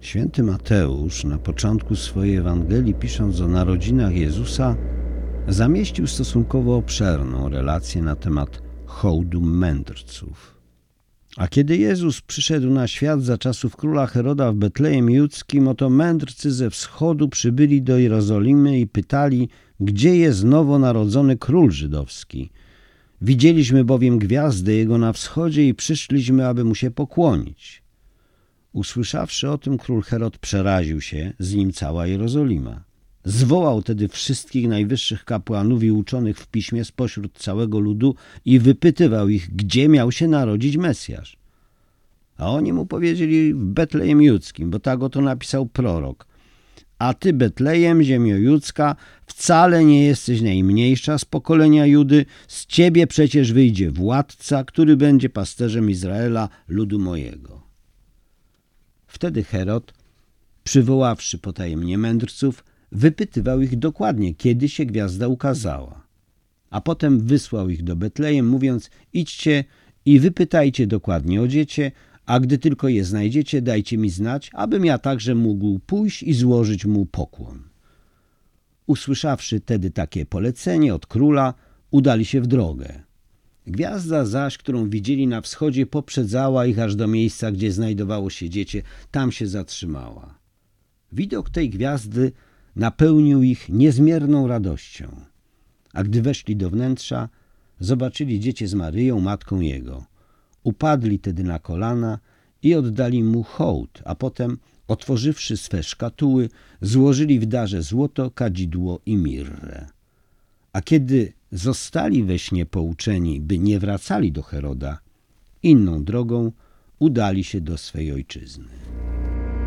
Święty 0.00 0.42
Mateusz 0.42 1.24
na 1.24 1.38
początku 1.38 1.96
swojej 1.96 2.36
Ewangelii, 2.36 2.94
pisząc 2.94 3.40
o 3.40 3.48
narodzinach 3.48 4.14
Jezusa, 4.14 4.76
zamieścił 5.48 6.06
stosunkowo 6.06 6.76
obszerną 6.76 7.48
relację 7.48 8.02
na 8.02 8.16
temat 8.16 8.62
hołdu 8.86 9.40
mędrców. 9.40 10.60
A 11.36 11.48
kiedy 11.48 11.76
Jezus 11.76 12.20
przyszedł 12.20 12.70
na 12.70 12.86
świat 12.86 13.22
za 13.22 13.38
czasów 13.38 13.76
króla 13.76 14.06
Heroda 14.06 14.52
w 14.52 14.54
Betlejem 14.54 15.10
Judzkim, 15.10 15.68
oto 15.68 15.90
mędrcy 15.90 16.52
ze 16.52 16.70
wschodu 16.70 17.28
przybyli 17.28 17.82
do 17.82 17.98
Jerozolimy 17.98 18.80
i 18.80 18.86
pytali, 18.86 19.48
gdzie 19.80 20.16
jest 20.16 20.44
nowonarodzony 20.44 21.36
król 21.36 21.70
żydowski. 21.70 22.50
Widzieliśmy 23.22 23.84
bowiem 23.84 24.18
gwiazdę 24.18 24.74
jego 24.74 24.98
na 24.98 25.12
wschodzie 25.12 25.68
i 25.68 25.74
przyszliśmy, 25.74 26.46
aby 26.46 26.64
mu 26.64 26.74
się 26.74 26.90
pokłonić. 26.90 27.79
Usłyszawszy 28.72 29.50
o 29.50 29.58
tym, 29.58 29.78
król 29.78 30.02
Herod 30.02 30.38
przeraził 30.38 31.00
się, 31.00 31.32
z 31.38 31.54
nim 31.54 31.72
cała 31.72 32.06
Jerozolima. 32.06 32.84
Zwołał 33.24 33.82
tedy 33.82 34.08
wszystkich 34.08 34.68
najwyższych 34.68 35.24
kapłanów 35.24 35.82
i 35.82 35.90
uczonych 35.90 36.38
w 36.38 36.46
piśmie 36.46 36.84
spośród 36.84 37.38
całego 37.38 37.78
ludu 37.78 38.14
i 38.44 38.58
wypytywał 38.58 39.28
ich, 39.28 39.54
gdzie 39.54 39.88
miał 39.88 40.12
się 40.12 40.28
narodzić 40.28 40.76
Mesjasz. 40.76 41.36
A 42.36 42.50
oni 42.50 42.72
mu 42.72 42.86
powiedzieli 42.86 43.54
w 43.54 43.64
Betlejem 43.64 44.22
Judzkim, 44.22 44.70
bo 44.70 44.78
tak 44.78 45.02
oto 45.02 45.20
napisał 45.20 45.66
prorok. 45.66 46.26
A 46.98 47.14
ty, 47.14 47.32
Betlejem, 47.32 48.02
ziemio 48.02 48.36
judzka, 48.36 48.96
wcale 49.26 49.84
nie 49.84 50.04
jesteś 50.04 50.40
najmniejsza 50.40 51.18
z 51.18 51.24
pokolenia 51.24 51.86
Judy, 51.86 52.24
z 52.48 52.66
ciebie 52.66 53.06
przecież 53.06 53.52
wyjdzie 53.52 53.90
władca, 53.90 54.64
który 54.64 54.96
będzie 54.96 55.28
pasterzem 55.30 55.90
Izraela, 55.90 56.48
ludu 56.68 56.98
mojego. 56.98 57.59
Wtedy 59.10 59.44
Herod, 59.44 59.94
przywoławszy 60.64 61.38
potajemnie 61.38 61.98
mędrców, 61.98 62.64
wypytywał 62.92 63.60
ich 63.60 63.78
dokładnie, 63.78 64.34
kiedy 64.34 64.68
się 64.68 64.84
gwiazda 64.84 65.28
ukazała. 65.28 66.06
A 66.70 66.80
potem 66.80 67.20
wysłał 67.20 67.68
ich 67.68 67.82
do 67.82 67.96
Betlejem, 67.96 68.48
mówiąc: 68.48 68.90
Idźcie 69.12 69.64
i 70.04 70.20
wypytajcie 70.20 70.86
dokładnie 70.86 71.42
o 71.42 71.48
dziecię, 71.48 71.92
a 72.26 72.40
gdy 72.40 72.58
tylko 72.58 72.88
je 72.88 73.04
znajdziecie, 73.04 73.62
dajcie 73.62 73.98
mi 73.98 74.10
znać, 74.10 74.50
abym 74.54 74.84
ja 74.84 74.98
także 74.98 75.34
mógł 75.34 75.78
pójść 75.78 76.22
i 76.22 76.34
złożyć 76.34 76.86
mu 76.86 77.06
pokłon. 77.06 77.62
Usłyszawszy 78.86 79.60
tedy 79.60 79.90
takie 79.90 80.26
polecenie 80.26 80.94
od 80.94 81.06
króla, 81.06 81.54
udali 81.90 82.24
się 82.24 82.40
w 82.40 82.46
drogę. 82.46 83.09
Gwiazda 83.70 84.24
zaś, 84.24 84.58
którą 84.58 84.90
widzieli 84.90 85.26
na 85.26 85.40
wschodzie, 85.40 85.86
poprzedzała 85.86 86.66
ich 86.66 86.78
aż 86.78 86.96
do 86.96 87.06
miejsca, 87.06 87.52
gdzie 87.52 87.72
znajdowało 87.72 88.30
się 88.30 88.50
dziecię. 88.50 88.82
Tam 89.10 89.32
się 89.32 89.46
zatrzymała. 89.46 90.38
Widok 91.12 91.50
tej 91.50 91.70
gwiazdy 91.70 92.32
napełnił 92.76 93.42
ich 93.42 93.68
niezmierną 93.68 94.46
radością. 94.46 95.20
A 95.92 96.02
gdy 96.02 96.22
weszli 96.22 96.56
do 96.56 96.70
wnętrza, 96.70 97.28
zobaczyli 97.80 98.40
dziecię 98.40 98.68
z 98.68 98.74
Maryją, 98.74 99.20
matką 99.20 99.60
jego. 99.60 100.04
Upadli 100.62 101.18
tedy 101.18 101.44
na 101.44 101.58
kolana 101.58 102.18
i 102.62 102.74
oddali 102.74 103.24
mu 103.24 103.42
hołd, 103.42 104.02
a 104.04 104.14
potem, 104.14 104.58
otworzywszy 104.88 105.56
swe 105.56 105.82
szkatuły, 105.82 106.48
złożyli 106.80 107.40
w 107.40 107.46
darze 107.46 107.82
złoto, 107.82 108.30
kadzidło 108.30 109.00
i 109.06 109.16
mirrę. 109.16 109.86
A 110.72 110.82
kiedy 110.82 111.32
zostali 111.52 112.24
we 112.24 112.38
śnie 112.38 112.66
pouczeni, 112.66 113.40
by 113.40 113.58
nie 113.58 113.78
wracali 113.78 114.32
do 114.32 114.42
Heroda, 114.42 114.98
inną 115.62 116.04
drogą 116.04 116.52
udali 116.98 117.44
się 117.44 117.60
do 117.60 117.78
swej 117.78 118.12
ojczyzny. 118.12 118.68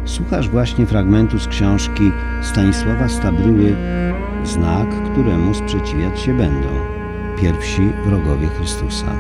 Słuchasz 0.06 0.50
właśnie 0.50 0.86
fragmentu 0.86 1.40
z 1.40 1.48
książki 1.48 2.04
Stanisława 2.42 3.10
Stabryły 3.10 3.76
Znak, 4.44 5.12
któremu 5.12 5.54
sprzeciwiać 5.54 6.20
się 6.20 6.38
będą. 6.38 6.68
Pierwsi 7.42 7.82
wrogowie 8.06 8.48
Chrystusa. 8.48 9.16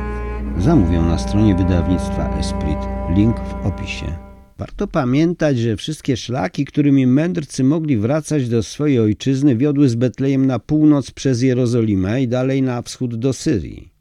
Zamówią 0.57 1.05
na 1.05 1.17
stronie 1.17 1.55
wydawnictwa 1.55 2.37
Esprit. 2.39 2.77
Link 3.15 3.35
w 3.39 3.65
opisie. 3.65 4.32
Warto 4.57 4.87
pamiętać, 4.87 5.57
że 5.57 5.77
wszystkie 5.77 6.17
szlaki, 6.17 6.65
którymi 6.65 7.07
mędrcy 7.07 7.63
mogli 7.63 7.97
wracać 7.97 8.49
do 8.49 8.63
swojej 8.63 8.99
ojczyzny, 8.99 9.57
wiodły 9.57 9.89
z 9.89 9.95
Betlejem 9.95 10.45
na 10.45 10.59
północ 10.59 11.11
przez 11.11 11.41
Jerozolimę 11.41 12.21
i 12.21 12.27
dalej 12.27 12.61
na 12.61 12.81
wschód 12.81 13.15
do 13.15 13.33
Syrii. 13.33 13.93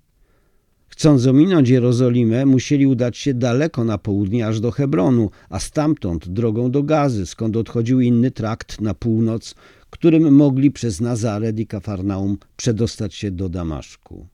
Chcąc 0.89 1.27
ominąć 1.27 1.69
Jerozolimę, 1.69 2.47
musieli 2.47 2.87
udać 2.87 3.17
się 3.19 3.35
daleko 3.35 3.85
na 3.85 3.99
południe, 3.99 4.47
aż 4.47 4.61
do 4.61 4.71
Hebronu, 4.71 5.31
a 5.49 5.59
stamtąd 5.59 6.29
drogą 6.29 6.71
do 6.71 6.83
Gazy, 6.83 7.27
skąd 7.27 7.57
odchodził 7.57 8.01
inny 8.01 8.31
trakt 8.31 8.81
na 8.81 8.95
północ, 8.95 9.55
którym 9.91 10.35
mogli 10.35 10.71
przez 10.71 11.01
Nazaret 11.01 11.59
i 11.59 11.67
Kafarnaum 11.67 12.39
przedostać 12.57 13.15
się 13.15 13.31
do 13.31 13.49
Damaszku. 13.49 14.27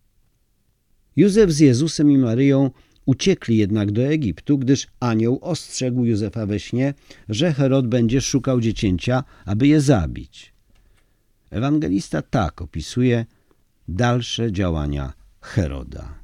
Józef 1.16 1.50
z 1.50 1.58
Jezusem 1.60 2.10
i 2.10 2.18
Maryją 2.18 2.70
uciekli 3.08 3.56
jednak 3.56 3.92
do 3.92 4.02
Egiptu, 4.02 4.58
gdyż 4.58 4.86
anioł 5.00 5.38
ostrzegł 5.42 6.04
Józefa 6.04 6.46
we 6.46 6.60
śnie, 6.60 6.94
że 7.28 7.52
Herod 7.52 7.86
będzie 7.86 8.20
szukał 8.20 8.60
dziecięcia, 8.60 9.24
aby 9.44 9.66
je 9.66 9.80
zabić. 9.80 10.52
Ewangelista 11.50 12.22
tak 12.22 12.62
opisuje 12.62 13.26
dalsze 13.88 14.52
działania 14.52 15.12
Heroda. 15.40 16.14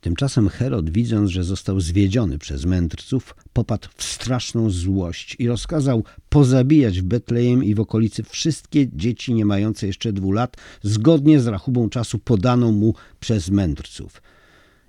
Tymczasem 0.00 0.48
Herod, 0.48 0.90
widząc, 0.90 1.30
że 1.30 1.44
został 1.44 1.80
zwiedziony 1.80 2.38
przez 2.38 2.64
mędrców, 2.64 3.34
popadł 3.52 3.88
w 3.96 4.02
straszną 4.02 4.70
złość 4.70 5.36
i 5.38 5.48
rozkazał 5.48 6.04
pozabijać 6.28 7.00
w 7.00 7.04
Betlejem 7.04 7.64
i 7.64 7.74
w 7.74 7.80
okolicy 7.80 8.22
wszystkie 8.22 8.88
dzieci 8.92 9.34
nie 9.34 9.44
mające 9.44 9.86
jeszcze 9.86 10.12
dwóch 10.12 10.34
lat, 10.34 10.56
zgodnie 10.82 11.40
z 11.40 11.46
rachubą 11.46 11.88
czasu 11.88 12.18
podaną 12.18 12.72
mu 12.72 12.94
przez 13.20 13.50
mędrców. 13.50 14.22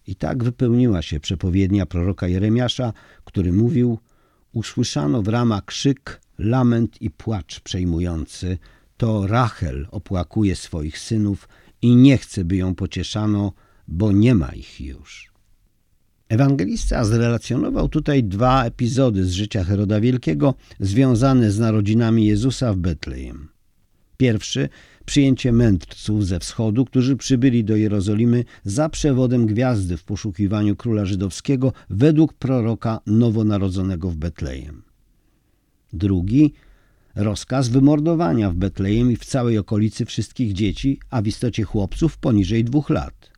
I 0.07 0.15
tak 0.15 0.43
wypełniła 0.43 1.01
się 1.01 1.19
przepowiednia 1.19 1.85
proroka 1.85 2.27
Jeremiasza, 2.27 2.93
który 3.25 3.53
mówił: 3.53 3.99
Usłyszano 4.53 5.21
w 5.21 5.27
rama 5.27 5.61
krzyk, 5.61 6.21
lament 6.37 7.01
i 7.01 7.09
płacz 7.11 7.59
przejmujący. 7.59 8.57
To 8.97 9.27
Rachel 9.27 9.87
opłakuje 9.91 10.55
swoich 10.55 10.99
synów 10.99 11.49
i 11.81 11.95
nie 11.95 12.17
chce, 12.17 12.45
by 12.45 12.55
ją 12.55 12.75
pocieszano 12.75 13.53
bo 13.91 14.11
nie 14.11 14.35
ma 14.35 14.47
ich 14.47 14.81
już. 14.81 15.31
Ewangelista 16.29 17.05
zrelacjonował 17.05 17.89
tutaj 17.89 18.23
dwa 18.23 18.65
epizody 18.65 19.25
z 19.25 19.31
życia 19.31 19.63
Heroda 19.63 19.99
Wielkiego 19.99 20.53
związane 20.79 21.51
z 21.51 21.59
narodzinami 21.59 22.25
Jezusa 22.25 22.73
w 22.73 22.77
Betlejem. 22.77 23.49
Pierwszy 24.17 24.69
przyjęcie 25.05 25.51
mędrców 25.51 26.27
ze 26.27 26.39
wschodu, 26.39 26.85
którzy 26.85 27.15
przybyli 27.15 27.63
do 27.63 27.75
Jerozolimy 27.75 28.45
za 28.63 28.89
przewodem 28.89 29.45
gwiazdy 29.45 29.97
w 29.97 30.03
poszukiwaniu 30.03 30.75
króla 30.75 31.05
żydowskiego 31.05 31.73
według 31.89 32.33
proroka 32.33 32.99
nowonarodzonego 33.05 34.09
w 34.09 34.15
Betlejem. 34.15 34.81
Drugi 35.93 36.53
rozkaz 37.15 37.69
wymordowania 37.69 38.51
w 38.51 38.55
Betlejem 38.55 39.11
i 39.11 39.15
w 39.15 39.25
całej 39.25 39.57
okolicy 39.57 40.05
wszystkich 40.05 40.53
dzieci, 40.53 40.99
a 41.09 41.21
w 41.21 41.27
istocie 41.27 41.63
chłopców 41.63 42.17
poniżej 42.17 42.63
dwóch 42.63 42.89
lat. 42.89 43.31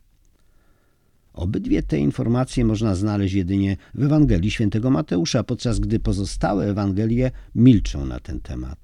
Obydwie 1.34 1.84
te 1.84 1.98
informacje 1.98 2.66
można 2.66 2.96
znaleźć 2.96 3.34
jedynie 3.34 3.78
w 3.94 4.04
Ewangelii 4.04 4.52
świętego 4.52 4.90
Mateusza, 4.90 5.44
podczas 5.44 5.80
gdy 5.80 6.00
pozostałe 6.00 6.66
Ewangelie 6.66 7.32
milczą 7.56 8.06
na 8.06 8.20
ten 8.20 8.40
temat. 8.40 8.83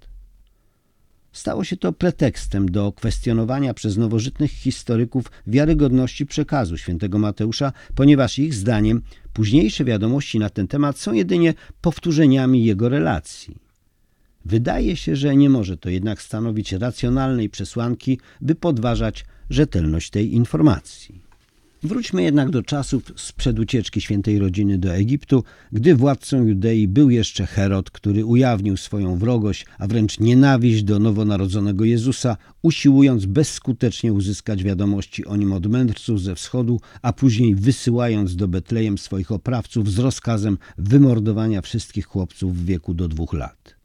Stało 1.31 1.63
się 1.63 1.77
to 1.77 1.93
pretekstem 1.93 2.71
do 2.71 2.91
kwestionowania 2.91 3.73
przez 3.73 3.97
nowożytnych 3.97 4.51
historyków 4.51 5.31
wiarygodności 5.47 6.25
przekazu 6.25 6.77
świętego 6.77 7.19
Mateusza, 7.19 7.73
ponieważ 7.95 8.39
ich 8.39 8.53
zdaniem 8.53 9.01
późniejsze 9.33 9.85
wiadomości 9.85 10.39
na 10.39 10.49
ten 10.49 10.67
temat 10.67 10.99
są 10.99 11.13
jedynie 11.13 11.53
powtórzeniami 11.81 12.65
jego 12.65 12.89
relacji. 12.89 13.55
Wydaje 14.45 14.95
się, 14.95 15.15
że 15.15 15.35
nie 15.35 15.49
może 15.49 15.77
to 15.77 15.89
jednak 15.89 16.21
stanowić 16.21 16.73
racjonalnej 16.73 17.49
przesłanki, 17.49 18.19
by 18.41 18.55
podważać 18.55 19.25
rzetelność 19.49 20.09
tej 20.09 20.33
informacji. 20.33 21.28
Wróćmy 21.83 22.23
jednak 22.23 22.49
do 22.49 22.63
czasów 22.63 23.03
sprzed 23.15 23.59
ucieczki 23.59 24.01
świętej 24.01 24.39
rodziny 24.39 24.77
do 24.77 24.93
Egiptu, 24.93 25.43
gdy 25.71 25.95
władcą 25.95 26.43
Judei 26.43 26.87
był 26.87 27.09
jeszcze 27.09 27.45
Herod, 27.45 27.91
który 27.91 28.25
ujawnił 28.25 28.77
swoją 28.77 29.17
wrogość, 29.17 29.65
a 29.77 29.87
wręcz 29.87 30.19
nienawiść 30.19 30.83
do 30.83 30.99
nowonarodzonego 30.99 31.85
Jezusa, 31.85 32.37
usiłując 32.61 33.25
bezskutecznie 33.25 34.13
uzyskać 34.13 34.63
wiadomości 34.63 35.25
o 35.25 35.35
nim 35.35 35.53
od 35.53 35.67
mędrców 35.67 36.21
ze 36.21 36.35
wschodu, 36.35 36.81
a 37.01 37.13
później 37.13 37.55
wysyłając 37.55 38.35
do 38.35 38.47
Betlejem 38.47 38.97
swoich 38.97 39.31
oprawców 39.31 39.91
z 39.91 39.99
rozkazem 39.99 40.57
wymordowania 40.77 41.61
wszystkich 41.61 42.05
chłopców 42.05 42.57
w 42.57 42.65
wieku 42.65 42.93
do 42.93 43.07
dwóch 43.07 43.33
lat. 43.33 43.75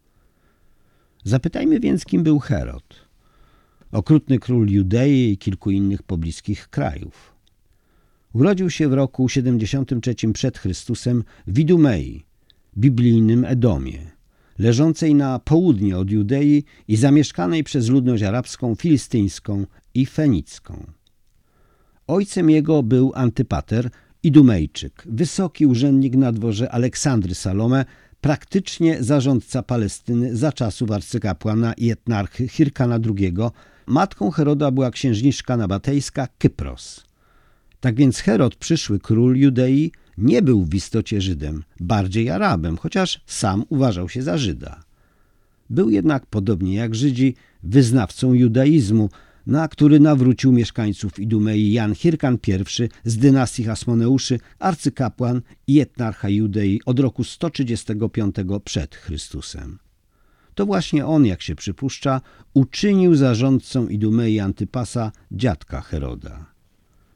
Zapytajmy 1.25 1.81
więc, 1.81 2.05
kim 2.05 2.23
był 2.23 2.39
Herod. 2.39 2.95
Okrutny 3.93 4.39
król 4.39 4.69
Judei 4.69 5.33
i 5.33 5.39
kilku 5.39 5.71
innych 5.71 6.03
pobliskich 6.03 6.69
krajów. 6.69 7.34
Urodził 8.35 8.71
się 8.71 8.89
w 8.89 8.93
roku 8.93 9.29
73 9.29 10.15
przed 10.33 10.59
Chrystusem 10.59 11.25
w 11.47 11.59
Idumei, 11.59 12.25
biblijnym 12.79 13.45
Edomie, 13.45 13.99
leżącej 14.59 15.15
na 15.15 15.39
południe 15.39 15.99
od 15.99 16.11
Judei 16.11 16.65
i 16.89 16.97
zamieszkanej 16.97 17.65
przez 17.65 17.89
ludność 17.89 18.23
arabską, 18.23 18.75
filistyńską 18.75 19.67
i 19.95 20.07
fenicką. 20.07 20.87
Ojcem 22.07 22.51
jego 22.51 22.83
był 22.83 23.13
Antypater, 23.15 23.91
Idumejczyk, 24.23 25.03
wysoki 25.07 25.67
urzędnik 25.67 26.17
na 26.17 26.33
dworze 26.33 26.73
Aleksandry 26.73 27.35
Salome, 27.35 27.85
praktycznie 28.21 29.03
zarządca 29.03 29.63
Palestyny 29.63 30.37
za 30.37 30.53
czasów 30.53 30.91
arcykapłana 30.91 31.73
i 31.73 31.91
etnarchy 31.91 32.49
Hirkana 32.49 32.99
II. 33.19 33.35
Matką 33.87 34.31
Heroda 34.31 34.71
była 34.71 34.91
księżniczka 34.91 35.57
nabatejska 35.57 36.29
Kypros. 36.39 37.14
Tak 37.85 37.95
więc 37.95 38.19
Herod, 38.19 38.57
przyszły 38.57 38.99
król 38.99 39.37
Judei, 39.37 39.93
nie 40.19 40.43
był 40.43 40.65
w 40.65 40.75
istocie 40.75 41.21
Żydem, 41.21 41.63
bardziej 41.81 42.31
Arabem, 42.31 42.77
chociaż 42.77 43.21
sam 43.27 43.65
uważał 43.69 44.09
się 44.09 44.23
za 44.23 44.39
Żyda. 44.39 44.85
Był 45.71 45.91
jednak, 45.91 46.27
podobnie 46.27 46.75
jak 46.75 46.95
Żydzi, 46.95 47.35
wyznawcą 47.63 48.33
judaizmu, 48.35 49.11
na 49.47 49.69
który 49.69 50.01
nawrócił 50.01 50.53
mieszkańców 50.53 51.19
Idumei 51.19 51.73
Jan 51.73 51.95
Hirkan 51.95 52.39
I 52.49 52.89
z 53.05 53.17
dynastii 53.17 53.65
Hasmoneuszy, 53.65 54.39
arcykapłan 54.59 55.43
i 55.67 55.81
etnarcha 55.81 56.29
Judei 56.29 56.81
od 56.87 57.01
roku 57.01 57.25
135 57.25 58.37
przed 58.65 58.95
Chrystusem. 58.95 59.79
To 60.55 60.67
właśnie 60.67 61.07
on, 61.07 61.27
jak 61.27 61.43
się 61.43 61.55
przypuszcza, 61.55 62.21
uczynił 62.55 63.15
zarządcą 63.15 63.89
Idumei 63.89 64.41
Antypasa 64.41 65.13
dziadka 65.33 65.81
Heroda. 65.81 66.54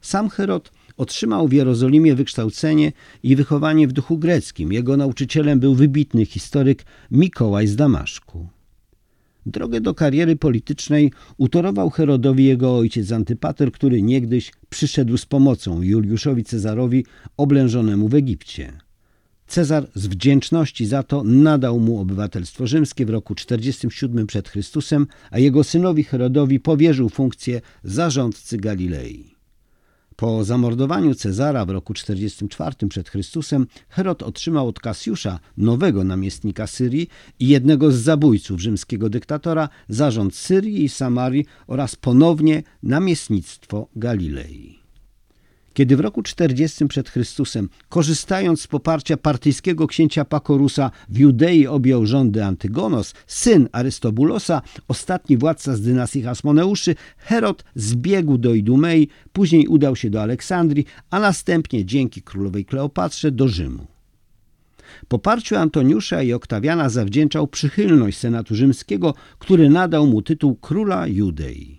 Sam 0.01 0.29
Herod 0.29 0.73
otrzymał 0.97 1.49
w 1.49 1.53
Jerozolimie 1.53 2.15
wykształcenie 2.15 2.93
i 3.23 3.37
wychowanie 3.37 3.89
w 3.89 3.93
duchu 3.93 4.19
greckim. 4.19 4.73
Jego 4.73 4.97
nauczycielem 4.97 5.61
był 5.61 5.75
wybitny 5.75 6.27
historyk 6.27 6.85
Mikołaj 7.11 7.67
z 7.67 7.77
Damaszku. 7.77 8.49
Drogę 9.47 9.81
do 9.81 9.95
kariery 9.95 10.37
politycznej 10.37 11.13
utorował 11.37 11.91
Herodowi 11.91 12.45
jego 12.45 12.77
ojciec 12.77 13.13
Antypater, 13.13 13.73
który 13.73 14.03
niegdyś 14.03 14.53
przyszedł 14.69 15.17
z 15.17 15.27
pomocą 15.27 15.83
Juliuszowi 15.83 16.45
Cezarowi 16.45 17.05
oblężonemu 17.37 18.09
w 18.09 18.15
Egipcie. 18.15 18.73
Cezar 19.47 19.89
z 19.95 20.07
wdzięczności 20.07 20.87
za 20.87 21.03
to 21.03 21.23
nadał 21.25 21.81
mu 21.81 22.01
obywatelstwo 22.01 22.67
rzymskie 22.67 23.07
w 23.07 23.11
roku 23.11 23.35
47 23.35 24.27
przed 24.27 24.49
Chrystusem, 24.49 25.07
a 25.31 25.39
jego 25.39 25.65
synowi 25.65 26.05
Herodowi 26.05 26.61
powierzył 26.61 27.09
funkcję 27.09 27.61
zarządcy 27.85 28.57
Galilei. 28.57 29.38
Po 30.21 30.45
zamordowaniu 30.45 31.15
Cezara 31.15 31.65
w 31.65 31.71
roku 31.71 31.95
44 31.95 32.89
przed 32.89 33.09
Chrystusem 33.09 33.67
Herod 33.89 34.23
otrzymał 34.23 34.69
od 34.69 34.81
Kasjusza, 34.81 35.39
nowego 35.57 36.05
namiestnika 36.05 36.67
Syrii 36.67 37.09
i 37.41 37.49
jednego 37.49 37.93
z 37.93 37.97
zabójców 37.97 38.61
rzymskiego 38.61 39.09
dyktatora, 39.09 39.69
zarząd 39.89 40.35
Syrii 40.35 40.85
i 40.85 40.89
Samarii 40.89 41.47
oraz 41.67 41.97
ponownie 41.97 42.63
namiestnictwo 42.83 43.89
Galilei. 43.97 44.78
Kiedy 45.79 45.97
w 45.97 46.01
roku 46.01 46.23
40 46.23 46.87
przed 46.87 47.11
Chrystusem, 47.11 47.69
korzystając 47.89 48.61
z 48.61 48.67
poparcia 48.67 49.17
partyjskiego 49.17 49.87
księcia 49.87 50.25
Pakorusa 50.25 50.91
w 51.09 51.19
Judei 51.19 51.67
objął 51.67 52.07
rządy 52.07 52.45
Antygonos, 52.45 53.15
syn 53.27 53.69
Arystobulosa, 53.73 54.63
ostatni 54.89 55.37
władca 55.37 55.77
z 55.77 55.81
dynastii 55.81 56.23
Hasmoneuszy, 56.23 56.95
Herod 57.19 57.65
zbiegł 57.75 58.39
do 58.39 58.55
Idumei, 58.55 59.09
później 59.33 59.67
udał 59.67 59.97
się 59.97 60.11
do 60.11 60.23
Aleksandrii, 60.23 60.87
a 61.11 61.21
następnie 61.21 61.85
dzięki 61.85 62.23
królowej 62.23 62.65
Kleopatrze 62.65 63.31
do 63.31 63.49
Rzymu. 63.49 63.87
Poparciu 65.09 65.57
Antoniusza 65.57 66.23
i 66.23 66.33
Oktawiana 66.33 66.89
zawdzięczał 66.89 67.47
przychylność 67.47 68.19
Senatu 68.19 68.55
Rzymskiego, 68.55 69.15
który 69.39 69.71
nadał 69.71 70.07
mu 70.07 70.23
tytuł 70.23 70.57
króla 70.57 71.07
Judei. 71.07 71.78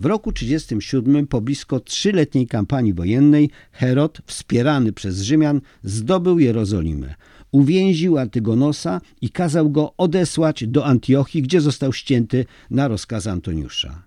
W 0.00 0.04
roku 0.04 0.32
37 0.32 1.26
po 1.26 1.40
blisko 1.40 1.80
trzyletniej 1.80 2.46
kampanii 2.46 2.94
wojennej 2.94 3.50
Herod, 3.72 4.18
wspierany 4.26 4.92
przez 4.92 5.20
Rzymian, 5.20 5.60
zdobył 5.82 6.38
Jerozolimę. 6.38 7.14
Uwięził 7.52 8.18
Antygonosa 8.18 9.00
i 9.20 9.30
kazał 9.30 9.70
go 9.70 9.94
odesłać 9.96 10.66
do 10.66 10.86
Antiochii, 10.86 11.42
gdzie 11.42 11.60
został 11.60 11.92
ścięty 11.92 12.44
na 12.70 12.88
rozkaz 12.88 13.26
Antoniusza. 13.26 14.02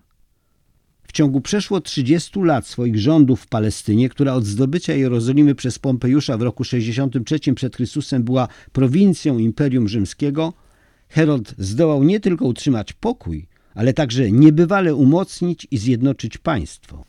W 1.04 1.12
ciągu 1.12 1.42
przeszło 1.42 1.82
30 1.82 2.40
lat 2.40 2.68
swoich 2.68 3.00
rządów 3.00 3.42
w 3.42 3.48
Palestynie, 3.48 4.10
która 4.10 4.34
od 4.34 4.46
zdobycia 4.46 4.94
Jerozolimy 4.94 5.56
przez 5.56 5.80
Pompejusza 5.80 6.38
w 6.38 6.42
roku 6.42 6.64
63 6.64 7.54
przed 7.56 7.76
Chrystusem 7.76 8.24
była 8.24 8.48
prowincją 8.72 9.38
Imperium 9.38 9.88
Rzymskiego, 9.88 10.54
Herod 11.10 11.56
zdołał 11.58 12.04
nie 12.04 12.20
tylko 12.20 12.46
utrzymać 12.46 12.94
pokój, 12.94 13.48
ale 13.74 13.94
także 13.94 14.32
niebywale 14.32 14.96
umocnić 14.96 15.68
i 15.72 15.78
zjednoczyć 15.78 16.38
państwo. 16.38 17.04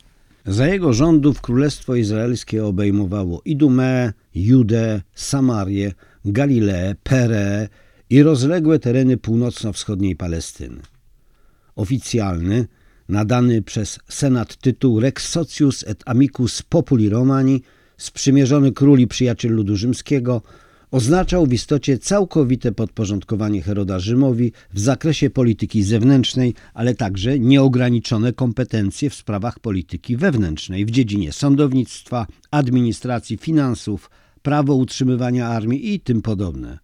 Za 0.45 0.67
jego 0.67 0.93
rządów 0.93 1.41
Królestwo 1.41 1.95
Izraelskie 1.95 2.65
obejmowało 2.65 3.41
Idumę, 3.45 4.13
Judę, 4.35 5.01
Samarię, 5.15 5.93
Galileę, 6.25 6.95
Perę 7.03 7.67
i 8.09 8.23
rozległe 8.23 8.79
tereny 8.79 9.17
północno-wschodniej 9.17 10.15
Palestyny. 10.15 10.81
Oficjalny, 11.75 12.67
nadany 13.09 13.61
przez 13.61 13.99
Senat 14.09 14.55
tytuł 14.55 14.99
Rex 14.99 15.29
Socius 15.29 15.83
et 15.87 16.03
Amicus 16.05 16.61
Populi 16.61 17.09
Romani, 17.09 17.61
sprzymierzony 17.97 18.71
król 18.71 18.99
i 18.99 19.07
przyjaciel 19.07 19.51
ludu 19.51 19.75
rzymskiego, 19.75 20.41
oznaczał 20.91 21.45
w 21.45 21.53
istocie 21.53 21.97
całkowite 21.97 22.71
podporządkowanie 22.71 23.61
Heroda 23.61 23.99
Rzymowi 23.99 24.51
w 24.73 24.79
zakresie 24.79 25.29
polityki 25.29 25.83
zewnętrznej, 25.83 26.53
ale 26.73 26.95
także 26.95 27.39
nieograniczone 27.39 28.33
kompetencje 28.33 29.09
w 29.09 29.15
sprawach 29.15 29.59
polityki 29.59 30.17
wewnętrznej 30.17 30.85
w 30.85 30.91
dziedzinie 30.91 31.31
sądownictwa, 31.31 32.27
administracji, 32.51 33.37
finansów, 33.37 34.09
prawo 34.41 34.75
utrzymywania 34.75 35.47
armii 35.47 35.93
i 35.93 35.99
tym 35.99 36.21
podobne. 36.21 36.79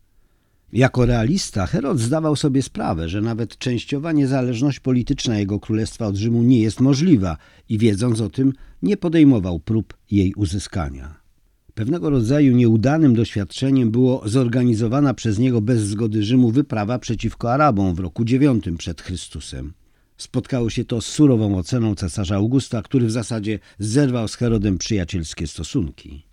Jako 0.74 1.06
realista 1.06 1.66
Herod 1.66 2.00
zdawał 2.00 2.36
sobie 2.36 2.62
sprawę, 2.62 3.10
że 3.10 3.22
nawet 3.22 3.58
częściowa 3.58 4.12
niezależność 4.12 4.80
polityczna 4.80 5.40
jego 5.40 5.60
królestwa 5.60 6.08
od 6.08 6.16
Rzymu 6.16 6.44
nie 6.44 6.62
jest 6.62 6.80
możliwa 6.80 7.38
i 7.70 7.78
wiedząc 7.78 8.22
o 8.22 8.30
tym 8.30 8.54
nie 8.82 8.98
podejmował 8.98 9.60
prób 9.60 9.94
jej 10.12 10.34
uzyskania. 10.34 11.21
Pewnego 11.82 12.10
rodzaju 12.10 12.56
nieudanym 12.56 13.16
doświadczeniem 13.16 13.92
było 13.92 14.22
zorganizowana 14.26 15.14
przez 15.14 15.40
niego 15.40 15.62
bez 15.62 15.82
zgody 15.82 16.24
Rzymu 16.24 16.52
wyprawa 16.52 17.00
przeciwko 17.00 17.54
Arabom 17.54 17.96
w 17.96 18.00
roku 18.00 18.24
IX 18.24 18.78
przed 18.78 19.02
Chrystusem. 19.02 19.74
Spotkało 20.18 20.70
się 20.70 20.86
to 20.86 21.02
z 21.02 21.06
surową 21.06 21.58
oceną 21.58 21.96
cesarza 21.96 22.36
Augusta, 22.36 22.82
który 22.82 23.06
w 23.06 23.12
zasadzie 23.12 23.60
zerwał 23.80 24.28
z 24.28 24.36
Herodem 24.36 24.78
przyjacielskie 24.78 25.48
stosunki. 25.48 26.26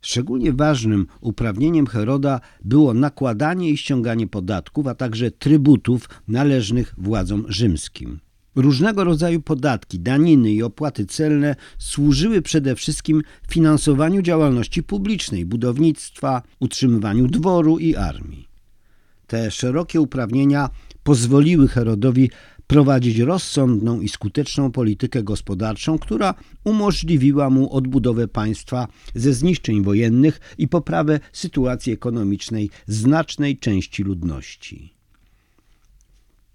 Szczególnie 0.00 0.52
ważnym 0.52 1.06
uprawnieniem 1.20 1.86
Heroda 1.86 2.40
było 2.64 2.94
nakładanie 2.94 3.70
i 3.70 3.76
ściąganie 3.76 4.26
podatków, 4.26 4.86
a 4.86 4.94
także 4.94 5.30
trybutów 5.30 6.08
należnych 6.28 6.94
władzom 6.98 7.44
rzymskim. 7.48 8.20
Różnego 8.56 9.04
rodzaju 9.04 9.42
podatki, 9.42 10.00
daniny 10.00 10.52
i 10.52 10.62
opłaty 10.62 11.06
celne 11.06 11.56
służyły 11.78 12.42
przede 12.42 12.74
wszystkim 12.74 13.22
finansowaniu 13.48 14.22
działalności 14.22 14.82
publicznej, 14.82 15.46
budownictwa, 15.46 16.42
utrzymywaniu 16.60 17.26
dworu 17.26 17.78
i 17.78 17.96
armii. 17.96 18.48
Te 19.26 19.50
szerokie 19.50 20.00
uprawnienia 20.00 20.70
pozwoliły 21.02 21.68
Herodowi 21.68 22.30
prowadzić 22.66 23.18
rozsądną 23.18 24.00
i 24.00 24.08
skuteczną 24.08 24.72
politykę 24.72 25.22
gospodarczą, 25.22 25.98
która 25.98 26.34
umożliwiła 26.64 27.50
mu 27.50 27.72
odbudowę 27.72 28.28
państwa 28.28 28.88
ze 29.14 29.32
zniszczeń 29.32 29.82
wojennych 29.82 30.40
i 30.58 30.68
poprawę 30.68 31.20
sytuacji 31.32 31.92
ekonomicznej 31.92 32.70
znacznej 32.86 33.58
części 33.58 34.02
ludności. 34.02 34.93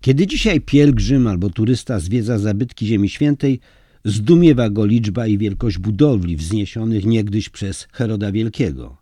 Kiedy 0.01 0.27
dzisiaj 0.27 0.61
pielgrzym 0.61 1.27
albo 1.27 1.49
turysta 1.49 1.99
zwiedza 1.99 2.39
zabytki 2.39 2.87
Ziemi 2.87 3.09
Świętej, 3.09 3.59
zdumiewa 4.05 4.69
go 4.69 4.85
liczba 4.85 5.27
i 5.27 5.37
wielkość 5.37 5.77
budowli 5.77 6.37
wzniesionych 6.37 7.05
niegdyś 7.05 7.49
przez 7.49 7.87
Heroda 7.91 8.31
Wielkiego. 8.31 8.97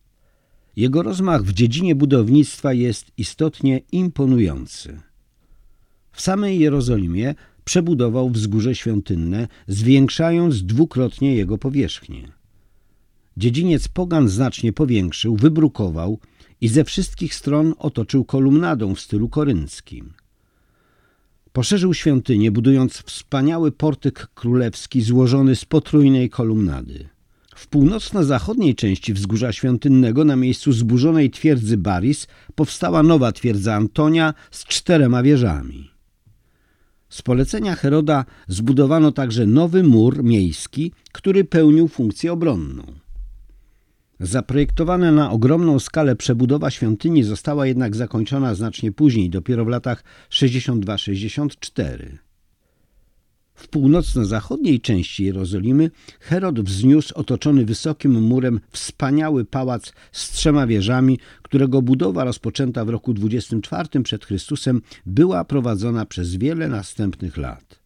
Jego 0.75 1.03
rozmach 1.03 1.43
w 1.43 1.53
dziedzinie 1.53 1.95
budownictwa 1.95 2.73
jest 2.73 3.11
istotnie 3.17 3.81
imponujący. 3.91 4.99
W 6.11 6.21
samej 6.21 6.59
Jerozolimie 6.59 7.35
przebudował 7.63 8.29
wzgórze 8.29 8.75
świątynne, 8.75 9.47
zwiększając 9.67 10.63
dwukrotnie 10.63 11.35
jego 11.35 11.57
powierzchnię. 11.57 12.31
Dziedziniec 13.37 13.87
pogan 13.87 14.29
znacznie 14.29 14.73
powiększył, 14.73 15.35
wybrukował 15.35 16.19
i 16.61 16.67
ze 16.67 16.83
wszystkich 16.83 17.35
stron 17.35 17.73
otoczył 17.77 18.25
kolumnadą 18.25 18.95
w 18.95 18.99
stylu 18.99 19.29
korynckim. 19.29 20.13
Poszerzył 21.57 21.93
świątynię, 21.93 22.51
budując 22.51 22.93
wspaniały 22.93 23.71
portyk 23.71 24.27
królewski 24.35 25.01
złożony 25.01 25.55
z 25.55 25.65
potrójnej 25.65 26.29
kolumnady. 26.29 27.09
W 27.55 27.67
północno-zachodniej 27.67 28.75
części 28.75 29.13
wzgórza 29.13 29.53
świątynnego 29.53 30.25
na 30.25 30.35
miejscu 30.35 30.71
zburzonej 30.71 31.29
twierdzy 31.29 31.77
Baris 31.77 32.27
powstała 32.55 33.03
nowa 33.03 33.31
twierdza 33.31 33.75
Antonia 33.75 34.33
z 34.51 34.65
czterema 34.65 35.23
wieżami. 35.23 35.91
Z 37.09 37.21
polecenia 37.21 37.75
Heroda 37.75 38.25
zbudowano 38.47 39.11
także 39.11 39.45
nowy 39.45 39.83
mur 39.83 40.23
miejski, 40.23 40.91
który 41.11 41.43
pełnił 41.43 41.87
funkcję 41.87 42.33
obronną. 42.33 42.83
Zaprojektowana 44.19 45.11
na 45.11 45.31
ogromną 45.31 45.79
skalę 45.79 46.15
przebudowa 46.15 46.71
świątyni 46.71 47.23
została 47.23 47.67
jednak 47.67 47.95
zakończona 47.95 48.55
znacznie 48.55 48.91
później, 48.91 49.29
dopiero 49.29 49.65
w 49.65 49.67
latach 49.67 50.03
62-64. 50.29 52.17
W 53.53 53.67
północno-zachodniej 53.67 54.81
części 54.81 55.23
Jerozolimy 55.23 55.91
Herod 56.19 56.59
wzniósł 56.59 57.13
otoczony 57.15 57.65
wysokim 57.65 58.21
murem 58.21 58.59
wspaniały 58.71 59.45
pałac 59.45 59.93
z 60.11 60.31
trzema 60.31 60.67
wieżami, 60.67 61.19
którego 61.41 61.81
budowa 61.81 62.23
rozpoczęta 62.23 62.85
w 62.85 62.89
roku 62.89 63.13
24 63.13 64.03
przed 64.03 64.25
Chrystusem 64.25 64.81
była 65.05 65.45
prowadzona 65.45 66.05
przez 66.05 66.35
wiele 66.35 66.67
następnych 66.67 67.37
lat. 67.37 67.76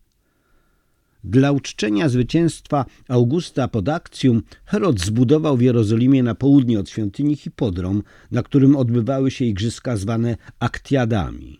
Dla 1.23 1.51
uczczenia 1.51 2.09
zwycięstwa 2.09 2.85
Augusta 3.07 3.67
pod 3.67 3.89
Akcjum 3.89 4.41
Herod 4.65 4.99
zbudował 4.99 5.57
w 5.57 5.61
Jerozolimie 5.61 6.23
na 6.23 6.35
południe 6.35 6.79
od 6.79 6.89
świątyni 6.89 7.35
hipodrom, 7.35 8.03
na 8.31 8.43
którym 8.43 8.75
odbywały 8.75 9.31
się 9.31 9.45
igrzyska 9.45 9.97
zwane 9.97 10.37
aktiadami. 10.59 11.59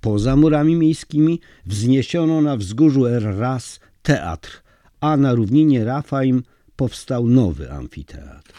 Poza 0.00 0.36
murami 0.36 0.74
miejskimi 0.74 1.40
wzniesiono 1.66 2.40
na 2.40 2.56
wzgórzu 2.56 3.06
Er-Ras 3.06 3.80
teatr, 4.02 4.62
a 5.00 5.16
na 5.16 5.34
równinie 5.34 5.84
Rafaim 5.84 6.42
powstał 6.76 7.28
nowy 7.28 7.72
amfiteatr. 7.72 8.54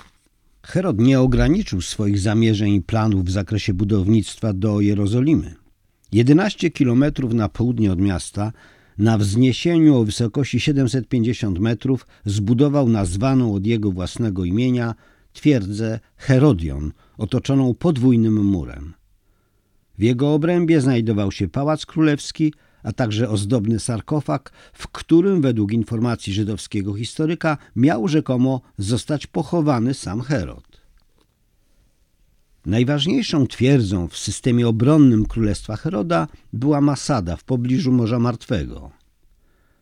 Herod 0.63 1.00
nie 1.00 1.19
ograniczył 1.19 1.81
swoich 1.81 2.19
zamierzeń 2.19 2.74
i 2.74 2.81
planów 2.81 3.25
w 3.25 3.31
zakresie 3.31 3.74
budownictwa 3.74 4.53
do 4.53 4.81
Jerozolimy. 4.81 5.55
11 6.12 6.72
kilometrów 6.72 7.34
na 7.34 7.50
południe 7.50 7.91
od 7.91 8.00
miasta, 8.00 8.51
na 8.98 9.18
wzniesieniu 9.18 9.98
o 9.98 10.06
wysokości 10.06 10.60
750 10.60 11.60
metrów, 11.60 12.08
zbudował 12.25 12.90
nazwaną 12.90 13.54
od 13.54 13.66
jego 13.66 13.92
własnego 13.92 14.46
imienia 14.46 14.96
twierdzę 15.34 16.00
Herodion, 16.18 16.92
otoczoną 17.18 17.74
podwójnym 17.74 18.46
murem. 18.46 18.94
W 19.98 20.04
jego 20.04 20.34
obrębie 20.34 20.82
znajdował 20.82 21.32
się 21.32 21.48
pałac 21.48 21.86
królewski, 21.86 22.54
a 22.84 22.92
także 22.94 23.30
ozdobny 23.30 23.80
sarkofag, 23.80 24.52
w 24.74 24.88
którym 24.88 25.42
według 25.42 25.72
informacji 25.72 26.34
żydowskiego 26.34 26.94
historyka 26.94 27.58
miał 27.75 28.08
rzekomo 28.08 28.62
zostać 28.78 29.28
pochowany 29.28 29.94
sam 29.94 30.22
Herod. 30.22 30.75
Najważniejszą 32.65 33.48
twierdzą 33.48 34.07
w 34.07 34.17
systemie 34.17 34.67
obronnym 34.67 35.25
Królestwa 35.25 35.75
Heroda 35.75 36.27
była 36.53 36.81
Masada 36.81 37.36
w 37.36 37.43
pobliżu 37.43 37.91
Morza 37.91 38.19
Martwego. 38.19 38.91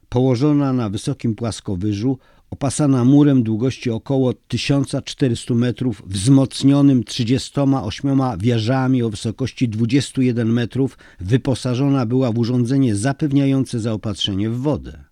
Położona 0.09 0.73
na 0.73 0.89
wysokim 0.89 1.35
płaskowyżu, 1.35 2.17
opasana 2.51 3.05
murem 3.05 3.43
długości 3.43 3.89
około 3.89 4.33
1400 4.33 5.53
metrów, 5.53 6.03
wzmocnionym 6.05 7.03
38 7.03 8.11
wieżami 8.37 9.03
o 9.03 9.09
wysokości 9.09 9.69
21 9.69 10.53
metrów, 10.53 10.97
wyposażona 11.19 12.05
była 12.05 12.31
w 12.31 12.37
urządzenie 12.37 12.95
zapewniające 12.95 13.79
zaopatrzenie 13.79 14.49
w 14.49 14.57
wodę. 14.57 15.03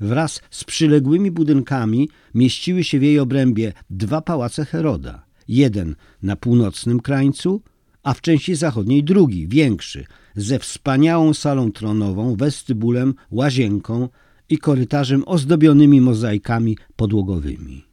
Wraz 0.00 0.40
z 0.50 0.64
przyległymi 0.64 1.30
budynkami 1.30 2.08
mieściły 2.34 2.84
się 2.84 2.98
w 2.98 3.02
jej 3.02 3.18
obrębie 3.18 3.72
dwa 3.90 4.20
pałace 4.20 4.64
Heroda. 4.64 5.29
Jeden 5.50 5.96
na 6.22 6.36
północnym 6.36 7.00
krańcu, 7.00 7.62
a 8.02 8.14
w 8.14 8.20
części 8.20 8.54
zachodniej 8.54 9.04
drugi, 9.04 9.48
większy, 9.48 10.06
ze 10.36 10.58
wspaniałą 10.58 11.34
salą 11.34 11.72
tronową, 11.72 12.36
westybulem, 12.36 13.14
łazienką, 13.30 14.08
i 14.48 14.58
korytarzem 14.58 15.22
ozdobionymi 15.26 16.00
mozaikami 16.00 16.78
podłogowymi. 16.96 17.89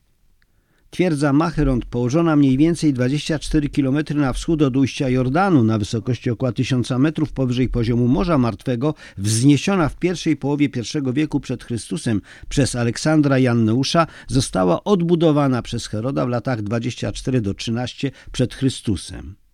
Twierdza 0.90 1.34
Macheront, 1.34 1.86
położona 1.86 2.36
mniej 2.36 2.58
więcej 2.58 2.94
24 2.94 3.70
km 3.70 3.98
na 4.16 4.34
wschód 4.34 4.62
od 4.62 4.78
ujścia 4.78 5.10
Jordanu 5.10 5.64
na 5.64 5.78
wysokości 5.78 6.30
około 6.30 6.52
1000 6.52 6.90
metrów 6.90 7.32
powyżej 7.32 7.70
poziomu 7.70 8.08
Morza 8.08 8.38
Martwego, 8.38 8.94
wzniesiona 9.18 9.90
w 9.90 9.96
pierwszej 9.96 10.38
połowie 10.38 10.66
I 10.66 11.14
wieku 11.14 11.40
przed 11.40 11.64
Chrystusem 11.64 12.22
przez 12.50 12.76
Aleksandra 12.76 13.40
Janneusza, 13.40 14.08
została 14.28 14.84
odbudowana 14.84 15.62
przez 15.62 15.88
Heroda 15.88 16.26
w 16.26 16.30
latach 16.30 16.62
24 16.62 17.42
do 17.42 17.54
13 17.54 18.12
przed 18.32 18.54
Chrystusem. 18.54 19.47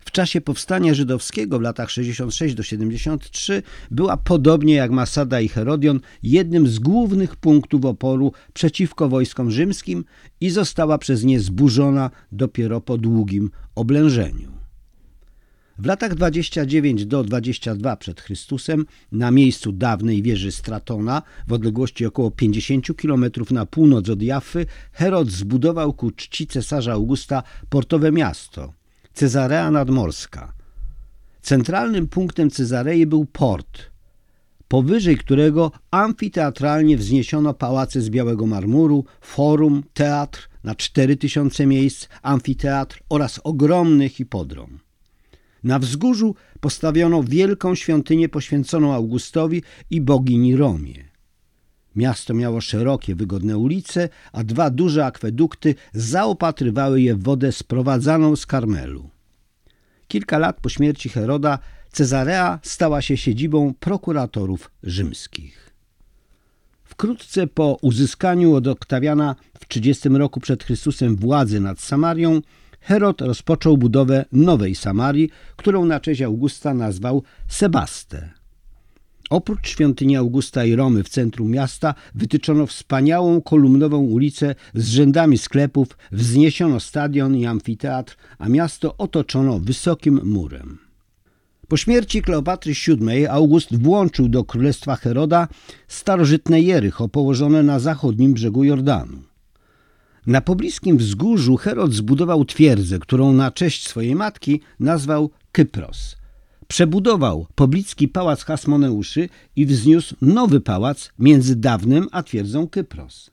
W 0.00 0.10
czasie 0.10 0.40
powstania 0.40 0.94
żydowskiego 0.94 1.58
w 1.58 1.62
latach 1.62 1.90
66 1.90 2.54
do 2.54 2.62
73 2.62 3.62
była 3.90 4.16
podobnie 4.16 4.74
jak 4.74 4.90
Masada 4.90 5.40
i 5.40 5.48
Herodion 5.48 6.00
jednym 6.22 6.68
z 6.68 6.78
głównych 6.78 7.36
punktów 7.36 7.84
oporu 7.84 8.32
przeciwko 8.52 9.08
wojskom 9.08 9.50
rzymskim 9.50 10.04
i 10.40 10.50
została 10.50 10.98
przez 10.98 11.24
nie 11.24 11.40
zburzona 11.40 12.10
dopiero 12.32 12.80
po 12.80 12.98
długim 12.98 13.50
oblężeniu. 13.74 14.58
W 15.78 15.86
latach 15.86 16.14
29 16.14 17.06
do 17.06 17.24
22 17.24 17.96
przed 17.96 18.20
Chrystusem 18.20 18.86
na 19.12 19.30
miejscu 19.30 19.72
dawnej 19.72 20.22
wieży 20.22 20.52
Stratona 20.52 21.22
w 21.48 21.52
odległości 21.52 22.06
około 22.06 22.30
50 22.30 22.86
km 22.96 23.24
na 23.50 23.66
północ 23.66 24.08
od 24.08 24.22
Jaffy 24.22 24.66
Herod 24.92 25.30
zbudował 25.30 25.92
ku 25.92 26.10
czci 26.10 26.46
cesarza 26.46 26.92
Augusta 26.92 27.42
portowe 27.68 28.12
miasto– 28.12 28.72
Cezarea 29.18 29.70
Nadmorska. 29.70 30.52
Centralnym 31.42 32.08
punktem 32.08 32.50
Cezarei 32.50 33.06
był 33.06 33.26
port, 33.26 33.90
powyżej 34.68 35.16
którego 35.16 35.72
amfiteatralnie 35.90 36.96
wzniesiono 36.96 37.54
pałace 37.54 38.00
z 38.00 38.10
białego 38.10 38.46
marmuru, 38.46 39.04
forum, 39.20 39.82
teatr 39.94 40.48
na 40.64 40.74
4000 40.74 41.66
miejsc, 41.66 42.08
amfiteatr 42.22 43.02
oraz 43.08 43.40
ogromny 43.44 44.08
hipodrom. 44.08 44.78
Na 45.64 45.78
wzgórzu 45.78 46.34
postawiono 46.60 47.22
wielką 47.22 47.74
świątynię 47.74 48.28
poświęconą 48.28 48.94
Augustowi 48.94 49.62
i 49.90 50.00
bogini 50.00 50.56
Romie. 50.56 51.07
Miasto 51.98 52.34
miało 52.34 52.60
szerokie, 52.60 53.14
wygodne 53.14 53.58
ulice, 53.58 54.08
a 54.32 54.44
dwa 54.44 54.70
duże 54.70 55.06
akwedukty 55.06 55.74
zaopatrywały 55.92 57.00
je 57.00 57.14
w 57.14 57.22
wodę 57.22 57.52
sprowadzaną 57.52 58.36
z 58.36 58.46
Karmelu. 58.46 59.10
Kilka 60.08 60.38
lat 60.38 60.60
po 60.60 60.68
śmierci 60.68 61.08
Heroda 61.08 61.58
Cezarea 61.92 62.58
stała 62.62 63.02
się 63.02 63.16
siedzibą 63.16 63.74
prokuratorów 63.80 64.70
rzymskich. 64.82 65.70
Wkrótce 66.84 67.46
po 67.46 67.78
uzyskaniu 67.82 68.54
od 68.54 68.66
Oktawiana 68.66 69.36
w 69.60 69.68
30 69.68 70.08
roku 70.08 70.40
przed 70.40 70.64
Chrystusem 70.64 71.16
władzy 71.16 71.60
nad 71.60 71.80
Samarią, 71.80 72.40
Herod 72.80 73.20
rozpoczął 73.20 73.78
budowę 73.78 74.24
nowej 74.32 74.74
Samarii, 74.74 75.30
którą 75.56 75.84
na 75.84 76.00
cześć 76.00 76.22
Augusta 76.22 76.74
nazwał 76.74 77.22
Sebaste. 77.48 78.37
Oprócz 79.30 79.68
świątyni 79.68 80.16
Augusta 80.16 80.64
i 80.64 80.74
Romy 80.74 81.04
w 81.04 81.08
centrum 81.08 81.50
miasta 81.50 81.94
wytyczono 82.14 82.66
wspaniałą 82.66 83.40
kolumnową 83.40 83.98
ulicę 83.98 84.54
z 84.74 84.88
rzędami 84.88 85.38
sklepów, 85.38 85.88
wzniesiono 86.12 86.80
stadion 86.80 87.36
i 87.36 87.46
amfiteatr, 87.46 88.16
a 88.38 88.48
miasto 88.48 88.96
otoczono 88.96 89.58
wysokim 89.58 90.20
murem. 90.24 90.78
Po 91.68 91.76
śmierci 91.76 92.22
Kleopatry 92.22 92.72
VII 92.86 93.26
August 93.26 93.76
włączył 93.82 94.28
do 94.28 94.44
królestwa 94.44 94.96
Heroda 94.96 95.48
starożytne 95.88 96.60
Jericho 96.60 97.08
położone 97.08 97.62
na 97.62 97.78
zachodnim 97.78 98.34
brzegu 98.34 98.64
Jordanu. 98.64 99.22
Na 100.26 100.40
pobliskim 100.40 100.96
wzgórzu 100.96 101.56
Herod 101.56 101.92
zbudował 101.92 102.44
twierdzę, 102.44 102.98
którą 102.98 103.32
na 103.32 103.50
cześć 103.50 103.88
swojej 103.88 104.14
matki 104.14 104.60
nazwał 104.80 105.30
Kypros– 105.52 106.16
Przebudował 106.68 107.46
poblicki 107.54 108.08
pałac 108.08 108.44
Hasmoneuszy 108.44 109.28
i 109.56 109.66
wzniósł 109.66 110.16
nowy 110.22 110.60
pałac 110.60 111.12
między 111.18 111.56
dawnym 111.56 112.06
a 112.12 112.22
twierdzą 112.22 112.68
Kypros. 112.68 113.30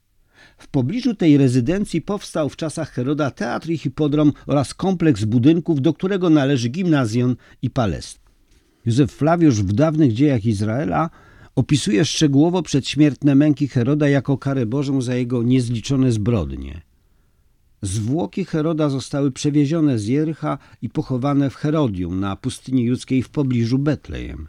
W 0.58 0.68
pobliżu 0.68 1.16
tej 1.16 1.38
rezydencji 1.38 2.02
powstał 2.02 2.50
w 2.50 2.56
czasach 2.56 2.92
Heroda 2.92 3.32
teatr 3.32 3.70
i 3.70 3.78
hipodrom 3.78 4.34
oraz 4.48 4.74
kompleks 4.74 5.24
budynków, 5.24 5.82
do 5.82 5.94
którego 5.94 6.30
należy 6.30 6.70
gimnazjon 6.70 7.36
i 7.62 7.70
palest. 7.70 8.20
Józef 8.86 9.12
Flawiusz 9.12 9.62
w 9.62 9.74
dawnych 9.74 10.14
dziejach 10.14 10.46
Izraela 10.46 11.10
opisuje 11.56 12.06
szczegółowo 12.06 12.62
przedśmiertne 12.62 13.36
męki 13.36 13.68
Heroda 13.68 14.10
jako 14.10 14.38
karę 14.38 14.66
Bożą 14.66 15.02
za 15.02 15.16
jego 15.16 15.44
niezliczone 15.44 16.12
zbrodnie. 16.12 16.82
Zwłoki 17.86 18.46
Heroda 18.46 18.90
zostały 18.90 19.32
przewiezione 19.32 20.00
z 20.00 20.08
Jericha 20.08 20.58
i 20.82 20.90
pochowane 20.90 21.50
w 21.50 21.56
Herodium 21.56 22.20
na 22.20 22.36
pustyni 22.36 22.84
judzkiej 22.84 23.24
w 23.24 23.30
pobliżu 23.30 23.80
Betlejem. 23.80 24.48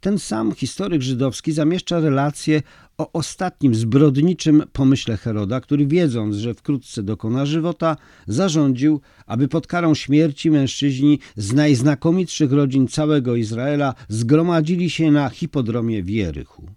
Ten 0.00 0.18
sam 0.18 0.52
historyk 0.52 1.02
żydowski 1.02 1.52
zamieszcza 1.52 2.00
relacje 2.00 2.62
o 2.98 3.12
ostatnim 3.12 3.74
zbrodniczym 3.74 4.62
pomyśle 4.72 5.16
Heroda, 5.16 5.60
który 5.60 5.86
wiedząc, 5.86 6.36
że 6.36 6.54
wkrótce 6.54 7.02
dokona 7.02 7.46
żywota, 7.46 7.96
zarządził, 8.26 9.00
aby 9.26 9.48
pod 9.48 9.66
karą 9.66 9.94
śmierci 9.94 10.50
mężczyźni 10.50 11.18
z 11.36 11.52
najznakomitszych 11.52 12.52
rodzin 12.52 12.88
całego 12.88 13.36
Izraela 13.36 13.94
zgromadzili 14.08 14.90
się 14.90 15.10
na 15.10 15.28
hipodromie 15.28 16.02
w 16.02 16.08
Jerychu. 16.08 16.68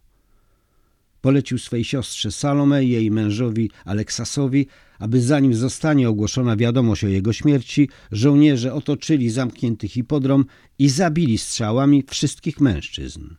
Polecił 1.22 1.58
swej 1.58 1.84
siostrze 1.84 2.32
Salome 2.32 2.84
jej 2.84 3.12
mężowi 3.12 3.72
Aleksasowi, 3.86 4.68
aby 5.00 5.22
zanim 5.22 5.56
zostanie 5.56 6.10
ogłoszona 6.10 6.56
wiadomość 6.56 7.04
o 7.04 7.08
jego 7.08 7.34
śmierci, 7.34 7.90
żołnierze 8.12 8.74
otoczyli 8.74 9.30
zamknięty 9.30 9.88
hipodrom 9.88 10.46
i 10.80 10.90
zabili 10.90 11.38
strzałami 11.38 12.04
wszystkich 12.10 12.60
mężczyzn. 12.60 13.36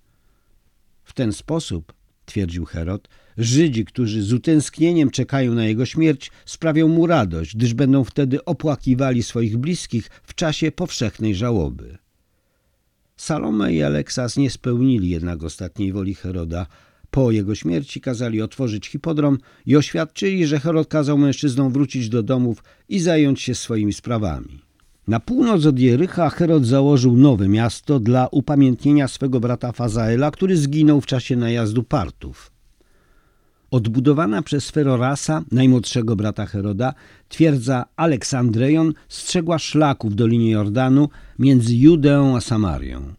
W 1.04 1.12
ten 1.12 1.32
sposób, 1.32 1.92
twierdził 2.26 2.64
Herod, 2.64 3.08
Żydzi, 3.38 3.84
którzy 3.84 4.22
z 4.22 4.32
utęsknieniem 4.32 5.10
czekają 5.10 5.54
na 5.54 5.64
jego 5.64 5.86
śmierć, 5.86 6.30
sprawią 6.46 6.88
mu 6.88 7.06
radość, 7.06 7.56
gdyż 7.56 7.74
będą 7.74 8.04
wtedy 8.04 8.44
opłakiwali 8.44 9.22
swoich 9.22 9.56
bliskich 9.56 10.10
w 10.22 10.34
czasie 10.34 10.72
powszechnej 10.72 11.34
żałoby. 11.34 11.98
Salome 13.16 13.72
i 13.72 13.82
Aleksas 13.82 14.36
nie 14.36 14.50
spełnili 14.50 15.08
jednak 15.08 15.42
ostatniej 15.42 15.92
woli 15.92 16.14
Heroda, 16.14 16.66
po 17.10 17.30
jego 17.30 17.54
śmierci 17.54 18.00
kazali 18.00 18.42
otworzyć 18.42 18.88
hipodrom 18.88 19.38
i 19.66 19.76
oświadczyli, 19.76 20.46
że 20.46 20.60
Herod 20.60 20.88
kazał 20.88 21.18
mężczyznom 21.18 21.72
wrócić 21.72 22.08
do 22.08 22.22
domów 22.22 22.64
i 22.88 23.00
zająć 23.00 23.40
się 23.40 23.54
swoimi 23.54 23.92
sprawami. 23.92 24.66
Na 25.08 25.20
północ 25.20 25.66
od 25.66 25.78
Jericha 25.78 26.30
Herod 26.30 26.66
założył 26.66 27.16
nowe 27.16 27.48
miasto 27.48 28.00
dla 28.00 28.28
upamiętnienia 28.28 29.08
swego 29.08 29.40
brata 29.40 29.72
Fazaela, 29.72 30.30
który 30.30 30.56
zginął 30.56 31.00
w 31.00 31.06
czasie 31.06 31.36
najazdu 31.36 31.82
Partów. 31.82 32.50
Odbudowana 33.70 34.42
przez 34.42 34.70
Ferorasa, 34.70 35.44
najmłodszego 35.52 36.16
brata 36.16 36.46
Heroda, 36.46 36.94
twierdza 37.28 37.84
Aleksandrejon 37.96 38.92
strzegła 39.08 39.58
szlaku 39.58 40.08
w 40.08 40.14
Dolinie 40.14 40.50
Jordanu 40.50 41.08
między 41.38 41.76
Judeą 41.76 42.36
a 42.36 42.40
Samarią. 42.40 43.14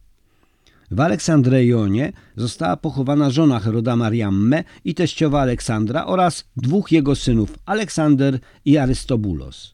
W 0.92 1.00
Aleksandrejonie 1.00 2.14
została 2.36 2.78
pochowana 2.78 3.30
żona 3.30 3.60
Heroda 3.60 3.96
Mariamme 3.96 4.64
i 4.86 4.94
teściowa 4.96 5.42
Aleksandra 5.42 6.06
oraz 6.06 6.46
dwóch 6.58 6.92
jego 6.92 7.16
synów, 7.16 7.60
Aleksander 7.66 8.40
i 8.66 8.78
Arystobulos. 8.78 9.74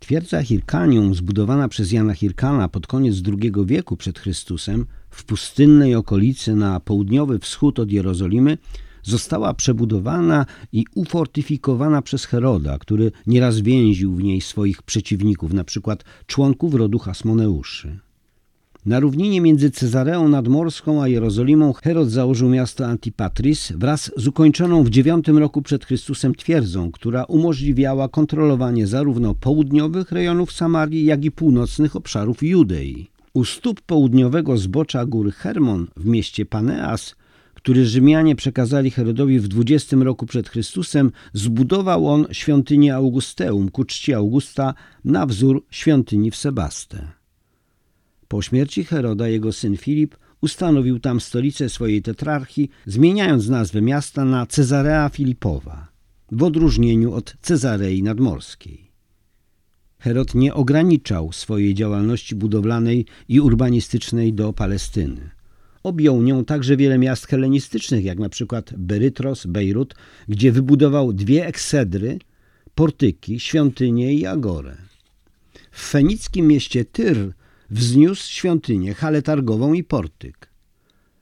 Twierdza 0.00 0.42
Hirkanium, 0.42 1.14
zbudowana 1.14 1.68
przez 1.68 1.92
Jana 1.92 2.14
Hirkana 2.14 2.68
pod 2.68 2.86
koniec 2.86 3.16
II 3.26 3.52
wieku 3.66 3.96
przed 3.96 4.18
Chrystusem 4.18 4.86
w 5.10 5.24
pustynnej 5.24 5.94
okolicy 5.94 6.54
na 6.54 6.80
południowy 6.80 7.38
wschód 7.38 7.78
od 7.78 7.92
Jerozolimy, 7.92 8.58
została 9.02 9.54
przebudowana 9.54 10.46
i 10.72 10.84
ufortyfikowana 10.94 12.02
przez 12.02 12.24
Heroda, 12.24 12.78
który 12.78 13.12
nieraz 13.26 13.60
więził 13.60 14.14
w 14.14 14.22
niej 14.22 14.40
swoich 14.40 14.82
przeciwników, 14.82 15.52
przykład 15.64 16.04
członków 16.26 16.74
rodu 16.74 16.98
Hasmoneuszy. 16.98 17.98
Na 18.86 19.00
równinie 19.00 19.40
między 19.40 19.70
Cezareą 19.70 20.28
Nadmorską 20.28 21.02
a 21.02 21.08
Jerozolimą 21.08 21.72
Herod 21.72 22.10
założył 22.10 22.48
miasto 22.48 22.86
Antipatris 22.86 23.72
wraz 23.72 24.12
z 24.16 24.26
ukończoną 24.26 24.84
w 24.84 24.96
IX 24.96 25.28
roku 25.28 25.62
przed 25.62 25.84
Chrystusem 25.84 26.34
twierdzą, 26.34 26.90
która 26.90 27.24
umożliwiała 27.24 28.08
kontrolowanie 28.08 28.86
zarówno 28.86 29.34
południowych 29.34 30.12
rejonów 30.12 30.52
Samarii, 30.52 31.04
jak 31.04 31.24
i 31.24 31.30
północnych 31.30 31.96
obszarów 31.96 32.42
Judei. 32.42 33.10
U 33.34 33.44
stóp 33.44 33.80
południowego 33.80 34.58
zbocza 34.58 35.06
góry 35.06 35.30
Hermon 35.30 35.86
w 35.96 36.06
mieście 36.06 36.46
Paneas, 36.46 37.14
który 37.54 37.86
Rzymianie 37.86 38.36
przekazali 38.36 38.90
Herodowi 38.90 39.40
w 39.40 39.48
XX 39.60 40.02
roku 40.02 40.26
przed 40.26 40.48
Chrystusem, 40.48 41.12
zbudował 41.32 42.08
on 42.08 42.26
świątynię 42.32 42.94
Augusteum 42.94 43.70
ku 43.70 43.84
czci 43.84 44.14
Augusta 44.14 44.74
na 45.04 45.26
wzór 45.26 45.64
świątyni 45.70 46.30
w 46.30 46.36
Sebaste. 46.36 47.23
Po 48.34 48.42
śmierci 48.42 48.84
Heroda 48.84 49.28
jego 49.28 49.52
syn 49.52 49.76
Filip 49.76 50.16
ustanowił 50.40 51.00
tam 51.00 51.20
stolicę 51.20 51.68
swojej 51.68 52.02
tetrarchii, 52.02 52.70
zmieniając 52.86 53.48
nazwę 53.48 53.82
miasta 53.82 54.24
na 54.24 54.46
Cezarea 54.46 55.08
Filipowa, 55.08 55.88
w 56.32 56.42
odróżnieniu 56.42 57.12
od 57.12 57.36
Cezarei 57.40 58.02
Nadmorskiej. 58.02 58.90
Herod 59.98 60.34
nie 60.34 60.54
ograniczał 60.54 61.32
swojej 61.32 61.74
działalności 61.74 62.34
budowlanej 62.34 63.06
i 63.28 63.40
urbanistycznej 63.40 64.32
do 64.32 64.52
Palestyny. 64.52 65.30
Objął 65.82 66.22
nią 66.22 66.44
także 66.44 66.76
wiele 66.76 66.98
miast 66.98 67.26
helenistycznych, 67.26 68.04
jak 68.04 68.18
na 68.18 68.28
przykład 68.28 68.74
Berytros, 68.76 69.46
Bejrut, 69.46 69.94
gdzie 70.28 70.52
wybudował 70.52 71.12
dwie 71.12 71.46
eksedry, 71.46 72.18
portyki, 72.74 73.40
świątynie 73.40 74.14
i 74.14 74.26
agorę. 74.26 74.76
W 75.70 75.80
fenickim 75.88 76.46
mieście 76.46 76.84
Tyr 76.84 77.32
wzniósł 77.70 78.32
świątynię, 78.32 78.94
halę 78.94 79.22
targową 79.22 79.72
i 79.72 79.84
portyk. 79.84 80.54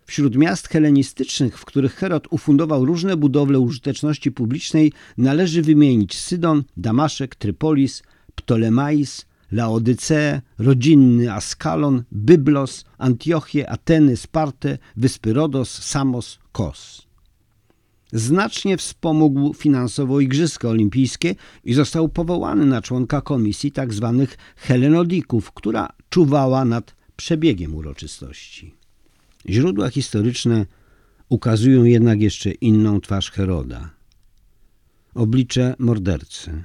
Wśród 0.07 0.37
miast 0.37 0.69
helenistycznych, 0.69 1.59
w 1.59 1.65
których 1.65 1.95
Herod 1.95 2.27
ufundował 2.31 2.85
różne 2.85 3.17
budowle 3.17 3.59
użyteczności 3.59 4.33
publicznej, 4.33 4.93
należy 5.19 5.63
wymienić 5.63 6.19
Sydon, 6.19 6.65
Damaszek, 6.77 7.35
Trypolis, 7.35 8.03
Ptolemais, 8.35 9.27
Laodyceę, 9.53 10.41
rodzinny 10.59 11.33
Askalon, 11.33 12.03
Byblos, 12.13 12.85
Antiochię, 12.99 13.71
Ateny, 13.71 14.17
Spartę, 14.17 14.79
wyspy 14.97 15.33
Rodos, 15.33 15.83
Samos, 15.83 16.39
Kos. 16.53 17.07
Znacznie 18.13 18.77
wspomógł 18.77 19.55
finansowo 19.55 20.21
Igrzyska 20.21 20.69
Olimpijskie 20.69 21.35
i 21.65 21.75
został 21.75 22.09
powołany 22.09 22.67
na 22.67 22.83
członka 22.83 23.21
komisji 23.21 23.73
tzw. 23.73 24.27
Tak 24.29 24.39
Helenodików, 24.57 25.53
która 25.53 25.89
czuwała 26.13 26.65
nad 26.65 26.95
przebiegiem 27.17 27.75
uroczystości. 27.75 28.75
Źródła 29.49 29.91
historyczne 29.91 30.67
ukazują 31.29 31.85
jednak 31.85 32.21
jeszcze 32.21 32.51
inną 32.51 33.01
twarz 33.01 33.31
Heroda. 33.31 33.91
Oblicze 35.15 35.75
mordercy. 35.79 36.65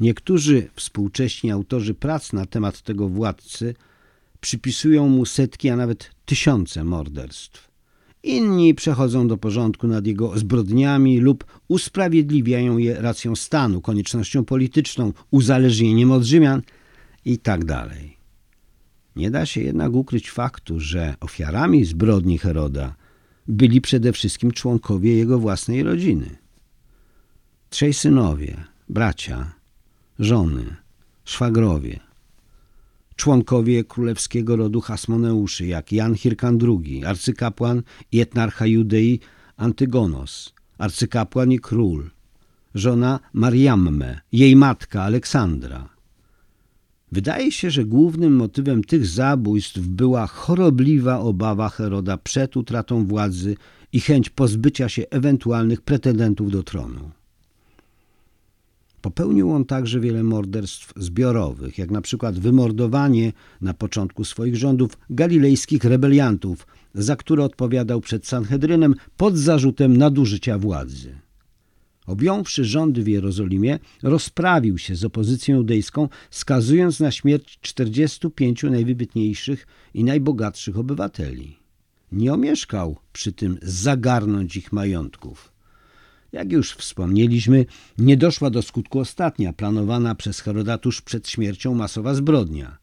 Niektórzy 0.00 0.68
współcześni 0.74 1.50
autorzy 1.50 1.94
prac 1.94 2.32
na 2.32 2.46
temat 2.46 2.82
tego 2.82 3.08
władcy 3.08 3.74
przypisują 4.40 5.08
mu 5.08 5.26
setki, 5.26 5.68
a 5.68 5.76
nawet 5.76 6.10
tysiące 6.24 6.84
morderstw. 6.84 7.70
Inni 8.22 8.74
przechodzą 8.74 9.28
do 9.28 9.36
porządku 9.36 9.86
nad 9.86 10.06
jego 10.06 10.38
zbrodniami 10.38 11.20
lub 11.20 11.44
usprawiedliwiają 11.68 12.78
je 12.78 12.94
racją 12.94 13.36
stanu, 13.36 13.80
koniecznością 13.80 14.44
polityczną, 14.44 15.12
uzależnieniem 15.30 16.12
od 16.12 16.22
Rzymian 16.22 16.62
i 17.24 17.38
tak. 17.38 18.15
Nie 19.16 19.30
da 19.30 19.46
się 19.46 19.60
jednak 19.60 19.92
ukryć 19.92 20.30
faktu, 20.30 20.80
że 20.80 21.14
ofiarami 21.20 21.84
zbrodni 21.84 22.38
Heroda 22.38 22.94
byli 23.48 23.80
przede 23.80 24.12
wszystkim 24.12 24.50
członkowie 24.50 25.16
jego 25.16 25.38
własnej 25.38 25.82
rodziny. 25.82 26.36
Trzej 27.70 27.94
synowie, 27.94 28.64
bracia, 28.88 29.52
żony, 30.18 30.76
szwagrowie, 31.24 32.00
członkowie 33.16 33.84
królewskiego 33.84 34.56
rodu 34.56 34.80
Hasmoneuszy, 34.80 35.66
jak 35.66 35.92
Jan 35.92 36.14
Hirkan 36.14 36.58
II, 36.62 37.04
arcykapłan 37.04 37.82
i 38.12 38.20
etnarcha 38.20 38.66
Judei 38.66 39.20
Antygonos, 39.56 40.52
arcykapłan 40.78 41.52
i 41.52 41.58
król, 41.58 42.10
żona 42.74 43.20
Mariamme, 43.32 44.20
jej 44.32 44.56
matka 44.56 45.02
Aleksandra. 45.02 45.95
Wydaje 47.16 47.52
się, 47.52 47.70
że 47.70 47.84
głównym 47.84 48.36
motywem 48.36 48.84
tych 48.84 49.06
zabójstw 49.06 49.78
była 49.78 50.26
chorobliwa 50.26 51.18
obawa 51.18 51.68
Heroda 51.68 52.16
przed 52.16 52.56
utratą 52.56 53.06
władzy 53.06 53.56
i 53.92 54.00
chęć 54.00 54.30
pozbycia 54.30 54.88
się 54.88 55.04
ewentualnych 55.10 55.80
pretendentów 55.80 56.50
do 56.50 56.62
tronu. 56.62 57.10
Popełnił 59.02 59.52
on 59.52 59.64
także 59.64 60.00
wiele 60.00 60.22
morderstw 60.22 60.92
zbiorowych, 60.96 61.78
jak 61.78 61.90
na 61.90 62.00
przykład 62.00 62.38
wymordowanie 62.38 63.32
na 63.60 63.74
początku 63.74 64.24
swoich 64.24 64.56
rządów 64.56 64.98
galilejskich 65.10 65.84
rebeliantów, 65.84 66.66
za 66.94 67.16
które 67.16 67.44
odpowiadał 67.44 68.00
przed 68.00 68.26
Sanhedrynem 68.26 68.94
pod 69.16 69.38
zarzutem 69.38 69.96
nadużycia 69.96 70.58
władzy. 70.58 71.25
Objąwszy 72.06 72.64
rządy 72.64 73.02
w 73.02 73.08
Jerozolimie, 73.08 73.78
rozprawił 74.02 74.78
się 74.78 74.96
z 74.96 75.04
opozycją 75.04 75.56
judejską, 75.56 76.08
skazując 76.30 77.00
na 77.00 77.10
śmierć 77.10 77.58
45 77.60 78.62
najwybitniejszych 78.62 79.66
i 79.94 80.04
najbogatszych 80.04 80.78
obywateli. 80.78 81.58
Nie 82.12 82.34
omieszkał 82.34 82.96
przy 83.12 83.32
tym 83.32 83.58
zagarnąć 83.62 84.56
ich 84.56 84.72
majątków. 84.72 85.52
Jak 86.32 86.52
już 86.52 86.72
wspomnieliśmy, 86.72 87.66
nie 87.98 88.16
doszła 88.16 88.50
do 88.50 88.62
skutku 88.62 88.98
ostatnia, 88.98 89.52
planowana 89.52 90.14
przez 90.14 90.40
Heroda 90.40 90.78
tuż 90.78 91.02
przed 91.02 91.28
śmiercią 91.28 91.74
masowa 91.74 92.14
zbrodnia. 92.14 92.78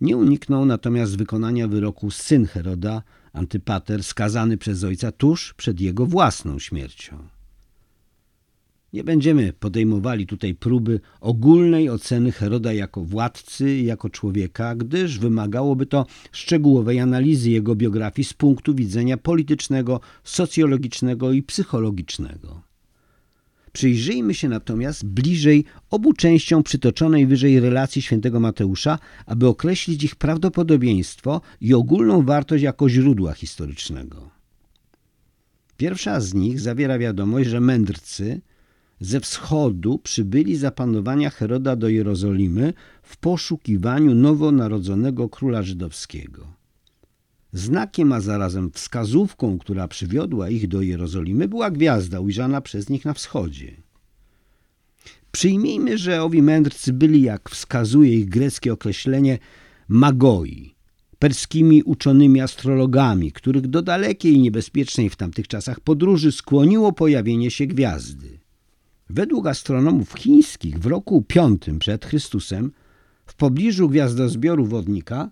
Nie 0.00 0.16
uniknął 0.16 0.64
natomiast 0.64 1.16
wykonania 1.16 1.68
wyroku 1.68 2.10
syn 2.10 2.46
Heroda, 2.46 3.02
Antypater, 3.32 4.04
skazany 4.04 4.56
przez 4.56 4.84
ojca 4.84 5.12
tuż 5.12 5.54
przed 5.54 5.80
jego 5.80 6.06
własną 6.06 6.58
śmiercią. 6.58 7.37
Nie 8.92 9.04
będziemy 9.04 9.52
podejmowali 9.52 10.26
tutaj 10.26 10.54
próby 10.54 11.00
ogólnej 11.20 11.90
oceny 11.90 12.32
Heroda 12.32 12.72
jako 12.72 13.04
władcy 13.04 13.76
jako 13.76 14.10
człowieka, 14.10 14.74
gdyż 14.74 15.18
wymagałoby 15.18 15.86
to 15.86 16.06
szczegółowej 16.32 17.00
analizy 17.00 17.50
jego 17.50 17.74
biografii 17.74 18.24
z 18.26 18.34
punktu 18.34 18.74
widzenia 18.74 19.16
politycznego, 19.16 20.00
socjologicznego 20.24 21.32
i 21.32 21.42
psychologicznego. 21.42 22.62
Przyjrzyjmy 23.72 24.34
się 24.34 24.48
natomiast 24.48 25.06
bliżej 25.06 25.64
obu 25.90 26.12
częściom 26.12 26.62
przytoczonej 26.62 27.26
wyżej 27.26 27.60
relacji 27.60 28.02
świętego 28.02 28.40
Mateusza, 28.40 28.98
aby 29.26 29.48
określić 29.48 30.04
ich 30.04 30.16
prawdopodobieństwo 30.16 31.40
i 31.60 31.74
ogólną 31.74 32.22
wartość 32.22 32.64
jako 32.64 32.88
źródła 32.88 33.32
historycznego. 33.32 34.30
Pierwsza 35.76 36.20
z 36.20 36.34
nich 36.34 36.60
zawiera 36.60 36.98
wiadomość, 36.98 37.48
że 37.48 37.60
mędrcy 37.60 38.40
ze 39.00 39.20
wschodu 39.20 39.98
przybyli 39.98 40.56
za 40.56 40.70
panowania 40.70 41.30
Heroda 41.30 41.76
do 41.76 41.88
Jerozolimy 41.88 42.72
w 43.02 43.16
poszukiwaniu 43.16 44.14
nowonarodzonego 44.14 45.28
króla 45.28 45.62
żydowskiego. 45.62 46.46
Znakiem, 47.52 48.12
a 48.12 48.20
zarazem 48.20 48.70
wskazówką, 48.70 49.58
która 49.58 49.88
przywiodła 49.88 50.48
ich 50.48 50.68
do 50.68 50.82
Jerozolimy, 50.82 51.48
była 51.48 51.70
gwiazda 51.70 52.20
ujrzana 52.20 52.60
przez 52.60 52.88
nich 52.88 53.04
na 53.04 53.14
wschodzie. 53.14 53.76
Przyjmijmy, 55.32 55.98
że 55.98 56.22
owi 56.22 56.42
mędrcy 56.42 56.92
byli, 56.92 57.22
jak 57.22 57.50
wskazuje 57.50 58.14
ich 58.14 58.28
greckie 58.28 58.72
określenie, 58.72 59.38
magoi, 59.88 60.74
perskimi 61.18 61.82
uczonymi 61.82 62.40
astrologami, 62.40 63.32
których 63.32 63.66
do 63.66 63.82
dalekiej 63.82 64.34
i 64.34 64.40
niebezpiecznej 64.40 65.10
w 65.10 65.16
tamtych 65.16 65.48
czasach 65.48 65.80
podróży 65.80 66.32
skłoniło 66.32 66.92
pojawienie 66.92 67.50
się 67.50 67.66
gwiazdy. 67.66 68.37
Według 69.10 69.46
astronomów 69.46 70.12
chińskich 70.12 70.78
w 70.78 70.86
roku 70.86 71.24
V 71.34 71.78
przed 71.78 72.06
Chrystusem 72.06 72.72
w 73.26 73.34
pobliżu 73.34 73.88
gwiazdozbioru 73.88 74.66
wodnika 74.66 75.30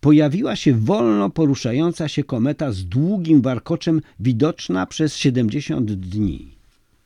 pojawiła 0.00 0.56
się 0.56 0.74
wolno 0.74 1.30
poruszająca 1.30 2.08
się 2.08 2.24
kometa 2.24 2.72
z 2.72 2.84
długim 2.84 3.42
warkoczem 3.42 4.00
widoczna 4.20 4.86
przez 4.86 5.16
70 5.16 5.92
dni. 5.92 6.56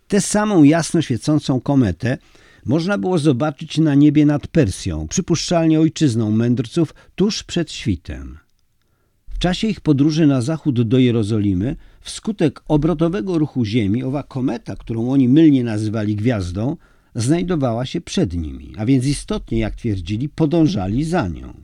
Tę 0.08 0.20
samą 0.20 0.62
jasno 0.62 1.02
świecącą 1.02 1.60
kometę 1.60 2.18
można 2.64 2.98
było 2.98 3.18
zobaczyć 3.18 3.78
na 3.78 3.94
niebie 3.94 4.26
nad 4.26 4.46
Persją, 4.46 5.08
przypuszczalnie 5.08 5.80
ojczyzną 5.80 6.30
mędrców, 6.30 6.94
tuż 7.14 7.42
przed 7.42 7.72
świtem. 7.72 8.38
Czasie 9.44 9.68
ich 9.68 9.80
podróży 9.80 10.26
na 10.26 10.40
zachód 10.40 10.82
do 10.82 10.98
Jerozolimy, 10.98 11.76
wskutek 12.00 12.62
obrotowego 12.68 13.38
ruchu 13.38 13.64
Ziemi, 13.64 14.04
owa 14.04 14.22
kometa, 14.22 14.76
którą 14.76 15.10
oni 15.10 15.28
mylnie 15.28 15.64
nazywali 15.64 16.16
gwiazdą, 16.16 16.76
znajdowała 17.14 17.86
się 17.86 18.00
przed 18.00 18.34
nimi, 18.34 18.72
a 18.78 18.86
więc 18.86 19.06
istotnie, 19.06 19.58
jak 19.58 19.74
twierdzili, 19.74 20.28
podążali 20.28 21.04
za 21.04 21.28
nią. 21.28 21.54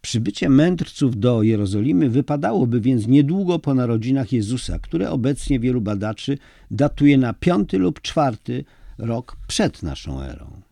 Przybycie 0.00 0.48
mędrców 0.48 1.20
do 1.20 1.42
Jerozolimy 1.42 2.10
wypadałoby 2.10 2.80
więc 2.80 3.06
niedługo 3.06 3.58
po 3.58 3.74
narodzinach 3.74 4.32
Jezusa, 4.32 4.78
które 4.78 5.10
obecnie 5.10 5.60
wielu 5.60 5.80
badaczy 5.80 6.38
datuje 6.70 7.18
na 7.18 7.32
piąty 7.32 7.78
lub 7.78 8.00
czwarty 8.00 8.64
rok 8.98 9.36
przed 9.46 9.82
naszą 9.82 10.22
erą. 10.22 10.69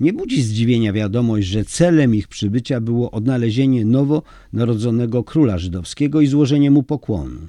Nie 0.00 0.12
budzi 0.12 0.42
zdziwienia 0.42 0.92
wiadomość, 0.92 1.46
że 1.46 1.64
celem 1.64 2.14
ich 2.14 2.28
przybycia 2.28 2.80
było 2.80 3.10
odnalezienie 3.10 3.84
nowo 3.84 4.22
narodzonego 4.52 5.24
króla 5.24 5.58
żydowskiego 5.58 6.20
i 6.20 6.26
złożenie 6.26 6.70
mu 6.70 6.82
pokłonu. 6.82 7.48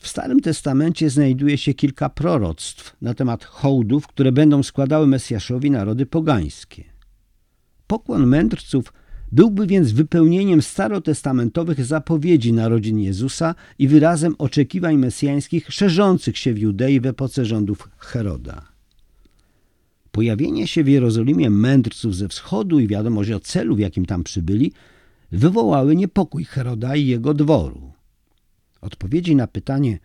W 0.00 0.08
Starym 0.08 0.40
Testamencie 0.40 1.10
znajduje 1.10 1.58
się 1.58 1.74
kilka 1.74 2.08
proroctw 2.08 2.96
na 3.02 3.14
temat 3.14 3.44
hołdów, 3.44 4.06
które 4.06 4.32
będą 4.32 4.62
składały 4.62 5.06
Mesjaszowi 5.06 5.70
narody 5.70 6.06
pogańskie. 6.06 6.84
Pokłon 7.86 8.26
mędrców 8.26 8.92
byłby 9.32 9.66
więc 9.66 9.92
wypełnieniem 9.92 10.62
starotestamentowych 10.62 11.84
zapowiedzi 11.84 12.52
narodzin 12.52 12.98
Jezusa 12.98 13.54
i 13.78 13.88
wyrazem 13.88 14.34
oczekiwań 14.38 14.96
mesjańskich 14.96 15.72
szerzących 15.72 16.38
się 16.38 16.54
w 16.54 16.58
Judei 16.58 17.00
w 17.00 17.06
epoce 17.06 17.44
rządów 17.44 17.88
Heroda. 17.98 18.69
Pojawienie 20.20 20.66
się 20.66 20.84
w 20.84 20.88
Jerozolimie 20.88 21.50
mędrców 21.50 22.16
ze 22.16 22.28
wschodu 22.28 22.80
i 22.80 22.86
wiadomość 22.86 23.30
o 23.30 23.40
celu, 23.40 23.76
w 23.76 23.78
jakim 23.78 24.06
tam 24.06 24.24
przybyli, 24.24 24.72
wywołały 25.32 25.96
niepokój 25.96 26.44
Heroda 26.44 26.96
i 26.96 27.06
jego 27.06 27.34
dworu. 27.34 27.92
Odpowiedzi 28.80 29.36
na 29.36 29.46
pytanie 29.46 29.98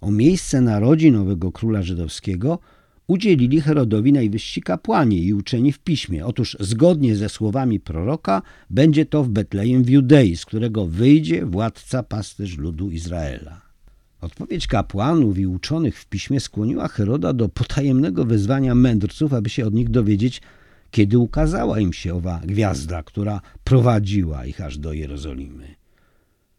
o 0.00 0.10
miejsce 0.10 0.60
narodzin 0.60 1.14
nowego 1.14 1.52
króla 1.52 1.82
żydowskiego 1.82 2.58
udzielili 3.06 3.60
Herodowi 3.60 4.12
najwyżsi 4.12 4.62
kapłani 4.62 5.24
i 5.24 5.34
uczeni 5.34 5.72
w 5.72 5.78
piśmie. 5.78 6.26
Otóż 6.26 6.56
zgodnie 6.60 7.16
ze 7.16 7.28
słowami 7.28 7.80
proroka 7.80 8.42
będzie 8.70 9.06
to 9.06 9.24
w 9.24 9.28
Betlejem 9.28 9.84
w 9.84 9.90
Judei, 9.90 10.36
z 10.36 10.46
którego 10.46 10.86
wyjdzie 10.86 11.46
władca 11.46 12.02
pasterz 12.02 12.58
ludu 12.58 12.90
Izraela. 12.90 13.71
Odpowiedź 14.22 14.66
kapłanów 14.66 15.38
i 15.38 15.46
uczonych 15.46 15.98
w 15.98 16.06
piśmie 16.06 16.40
skłoniła 16.40 16.88
Heroda 16.88 17.32
do 17.32 17.48
potajemnego 17.48 18.24
wezwania 18.24 18.74
mędrców, 18.74 19.32
aby 19.32 19.50
się 19.50 19.66
od 19.66 19.74
nich 19.74 19.88
dowiedzieć, 19.88 20.42
kiedy 20.90 21.18
ukazała 21.18 21.80
im 21.80 21.92
się 21.92 22.14
owa 22.14 22.40
gwiazda, 22.44 23.02
która 23.02 23.40
prowadziła 23.64 24.46
ich 24.46 24.60
aż 24.60 24.78
do 24.78 24.92
Jerozolimy. 24.92 25.74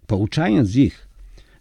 Pouczając 0.08 0.76
ich, 0.76 1.08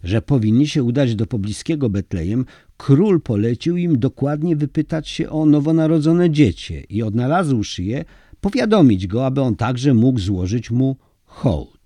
że 0.03 0.21
powinni 0.21 0.67
się 0.67 0.83
udać 0.83 1.15
do 1.15 1.27
pobliskiego 1.27 1.89
Betlejem, 1.89 2.45
król 2.77 3.21
polecił 3.21 3.77
im 3.77 3.99
dokładnie 3.99 4.55
wypytać 4.55 5.09
się 5.09 5.29
o 5.29 5.45
nowonarodzone 5.45 6.29
dziecię 6.29 6.83
i 6.89 7.03
odnalazłszy 7.03 7.83
je, 7.83 8.05
powiadomić 8.41 9.07
go, 9.07 9.25
aby 9.25 9.41
on 9.41 9.55
także 9.55 9.93
mógł 9.93 10.19
złożyć 10.19 10.71
mu 10.71 10.97
hołd. 11.25 11.82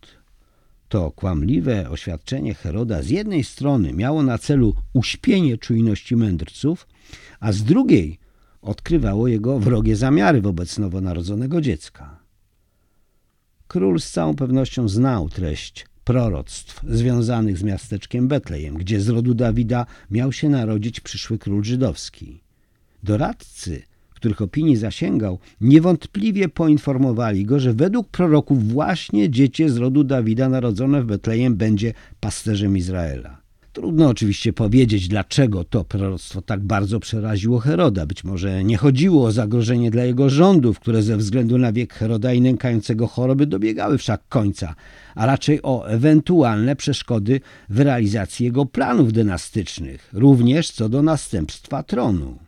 To 0.89 1.11
kłamliwe 1.11 1.89
oświadczenie 1.89 2.53
Heroda 2.53 3.01
z 3.03 3.09
jednej 3.09 3.43
strony 3.43 3.93
miało 3.93 4.23
na 4.23 4.37
celu 4.37 4.73
uśpienie 4.93 5.57
czujności 5.57 6.15
mędrców, 6.15 6.87
a 7.39 7.51
z 7.51 7.63
drugiej 7.63 8.19
odkrywało 8.61 9.27
jego 9.27 9.59
wrogie 9.59 9.95
zamiary 9.95 10.41
wobec 10.41 10.77
nowonarodzonego 10.77 11.61
dziecka. 11.61 12.19
Król 13.67 13.99
z 13.99 14.11
całą 14.11 14.35
pewnością 14.35 14.89
znał 14.89 15.29
treść 15.29 15.85
proroctw 16.03 16.81
związanych 16.89 17.57
z 17.57 17.63
miasteczkiem 17.63 18.27
Betlejem, 18.27 18.75
gdzie 18.75 19.01
z 19.01 19.09
rodu 19.09 19.33
Dawida 19.33 19.85
miał 20.11 20.31
się 20.31 20.49
narodzić 20.49 20.99
przyszły 20.99 21.37
król 21.37 21.63
żydowski. 21.63 22.43
Doradcy, 23.03 23.83
których 24.17 24.41
opinii 24.41 24.75
zasięgał, 24.75 25.39
niewątpliwie 25.61 26.49
poinformowali 26.49 27.45
go, 27.45 27.59
że 27.59 27.73
według 27.73 28.07
proroków 28.07 28.67
właśnie 28.67 29.29
dziecię 29.29 29.69
z 29.69 29.77
rodu 29.77 30.03
Dawida 30.03 30.49
narodzone 30.49 31.01
w 31.01 31.05
Betlejem 31.05 31.55
będzie 31.55 31.93
pasterzem 32.19 32.77
Izraela. 32.77 33.47
Trudno 33.77 34.07
oczywiście 34.07 34.53
powiedzieć, 34.53 35.07
dlaczego 35.07 35.63
to 35.63 35.83
proroctwo 35.83 36.41
tak 36.41 36.59
bardzo 36.59 36.99
przeraziło 36.99 37.59
Heroda. 37.59 38.05
Być 38.05 38.23
może 38.23 38.63
nie 38.63 38.77
chodziło 38.77 39.25
o 39.25 39.31
zagrożenie 39.31 39.91
dla 39.91 40.03
jego 40.03 40.29
rządów, 40.29 40.79
które 40.79 41.03
ze 41.03 41.17
względu 41.17 41.57
na 41.57 41.71
wiek 41.71 41.93
Heroda 41.93 42.33
i 42.33 42.41
nękającego 42.41 43.07
choroby 43.07 43.45
dobiegały 43.45 43.97
wszak 43.97 44.21
końca, 44.29 44.75
a 45.15 45.25
raczej 45.25 45.59
o 45.63 45.87
ewentualne 45.87 46.75
przeszkody 46.75 47.41
w 47.69 47.79
realizacji 47.79 48.45
jego 48.45 48.65
planów 48.65 49.13
dynastycznych, 49.13 50.09
również 50.13 50.71
co 50.71 50.89
do 50.89 51.01
następstwa 51.01 51.83
tronu. 51.83 52.46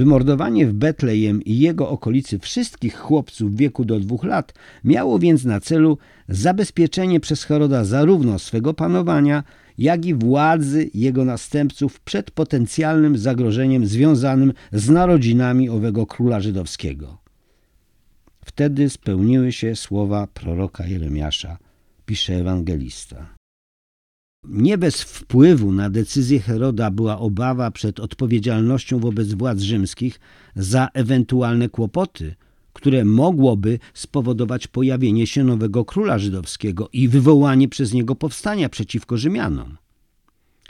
Wymordowanie 0.00 0.66
w 0.66 0.72
Betlejem 0.72 1.42
i 1.42 1.58
jego 1.58 1.88
okolicy 1.88 2.38
wszystkich 2.38 2.96
chłopców 2.96 3.52
w 3.52 3.56
wieku 3.56 3.84
do 3.84 4.00
dwóch 4.00 4.24
lat 4.24 4.54
miało 4.84 5.18
więc 5.18 5.44
na 5.44 5.60
celu 5.60 5.98
zabezpieczenie 6.28 7.20
przez 7.20 7.44
Heroda 7.44 7.84
zarówno 7.84 8.38
swego 8.38 8.74
panowania, 8.74 9.44
jak 9.78 10.06
i 10.06 10.14
władzy 10.14 10.90
jego 10.94 11.24
następców 11.24 12.00
przed 12.00 12.30
potencjalnym 12.30 13.18
zagrożeniem 13.18 13.86
związanym 13.86 14.52
z 14.72 14.88
narodzinami 14.88 15.68
owego 15.68 16.06
króla 16.06 16.40
żydowskiego. 16.40 17.18
Wtedy 18.44 18.90
spełniły 18.90 19.52
się 19.52 19.76
słowa 19.76 20.26
proroka 20.26 20.86
Jeremiasza, 20.86 21.58
pisze 22.06 22.34
ewangelista. 22.34 23.39
Nie 24.50 24.78
bez 24.78 25.02
wpływu 25.02 25.72
na 25.72 25.90
decyzję 25.90 26.40
Heroda 26.40 26.90
była 26.90 27.18
obawa 27.18 27.70
przed 27.70 28.00
odpowiedzialnością 28.00 28.98
wobec 28.98 29.34
władz 29.34 29.60
rzymskich 29.60 30.20
za 30.56 30.88
ewentualne 30.94 31.68
kłopoty, 31.68 32.34
które 32.72 33.04
mogłoby 33.04 33.78
spowodować 33.94 34.66
pojawienie 34.66 35.26
się 35.26 35.44
nowego 35.44 35.84
króla 35.84 36.18
żydowskiego 36.18 36.88
i 36.92 37.08
wywołanie 37.08 37.68
przez 37.68 37.92
niego 37.92 38.14
powstania 38.14 38.68
przeciwko 38.68 39.16
Rzymianom. 39.16 39.76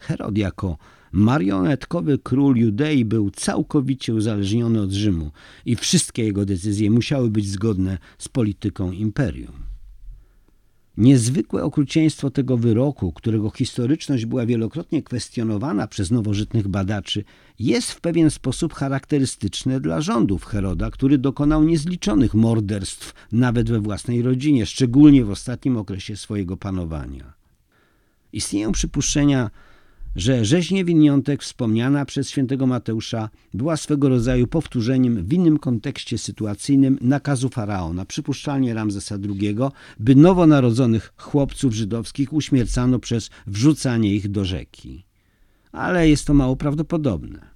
Herod 0.01 0.39
jako 0.39 0.79
marionetkowy 1.13 2.19
król 2.19 2.57
Judei 2.57 3.05
był 3.05 3.31
całkowicie 3.31 4.15
uzależniony 4.15 4.81
od 4.81 4.93
Rzymu 4.93 5.31
i 5.67 5.77
wszystkie 5.77 6.25
jego 6.25 6.45
decyzje 6.45 6.91
musiały 6.91 7.31
być 7.31 7.49
zgodne 7.49 7.99
z 8.19 8.29
polityką 8.29 8.93
imperium. 8.93 9.70
Niezwykłe 11.01 11.65
okrucieństwo 11.65 12.31
tego 12.31 12.57
wyroku, 12.57 13.13
którego 13.13 13.51
historyczność 13.51 14.27
była 14.27 14.47
wielokrotnie 14.47 15.03
kwestionowana 15.03 15.87
przez 15.87 16.11
nowożytnych 16.11 16.69
badaczy, 16.69 17.25
jest 17.59 17.91
w 17.91 18.01
pewien 18.01 18.31
sposób 18.31 18.75
charakterystyczne 18.75 19.81
dla 19.81 20.01
rządów 20.01 20.45
Heroda, 20.45 20.91
który 20.91 21.19
dokonał 21.19 21.65
niezliczonych 21.65 22.35
morderstw 22.35 23.15
nawet 23.33 23.71
we 23.71 23.81
własnej 23.81 24.23
rodzinie, 24.23 24.67
szczególnie 24.67 25.25
w 25.25 25.31
ostatnim 25.31 25.77
okresie 25.77 26.17
swojego 26.17 26.57
panowania. 26.57 27.33
Istnieją 28.33 28.73
przypuszczenia, 28.73 29.51
że 30.17 30.45
rzeź 30.45 30.71
niewiniątek 30.71 31.43
wspomniana 31.43 32.05
przez 32.05 32.31
świętego 32.31 32.67
Mateusza 32.67 33.31
była 33.55 33.77
swego 33.77 34.09
rodzaju 34.09 34.47
powtórzeniem 34.47 35.25
w 35.25 35.33
innym 35.33 35.59
kontekście 35.59 36.19
sytuacyjnym 36.19 36.99
nakazu 37.01 37.49
faraona, 37.49 38.05
przypuszczalnie 38.05 38.75
Ramzesa 38.75 39.15
II, 39.15 39.57
by 39.99 40.15
nowonarodzonych 40.15 41.13
chłopców 41.17 41.75
żydowskich 41.75 42.33
uśmiercano 42.33 42.99
przez 42.99 43.31
wrzucanie 43.47 44.15
ich 44.15 44.29
do 44.29 44.45
rzeki. 44.45 45.05
Ale 45.73 46.09
jest 46.09 46.27
to 46.27 46.35
mało 46.35 46.57
prawdopodobne. 46.57 47.51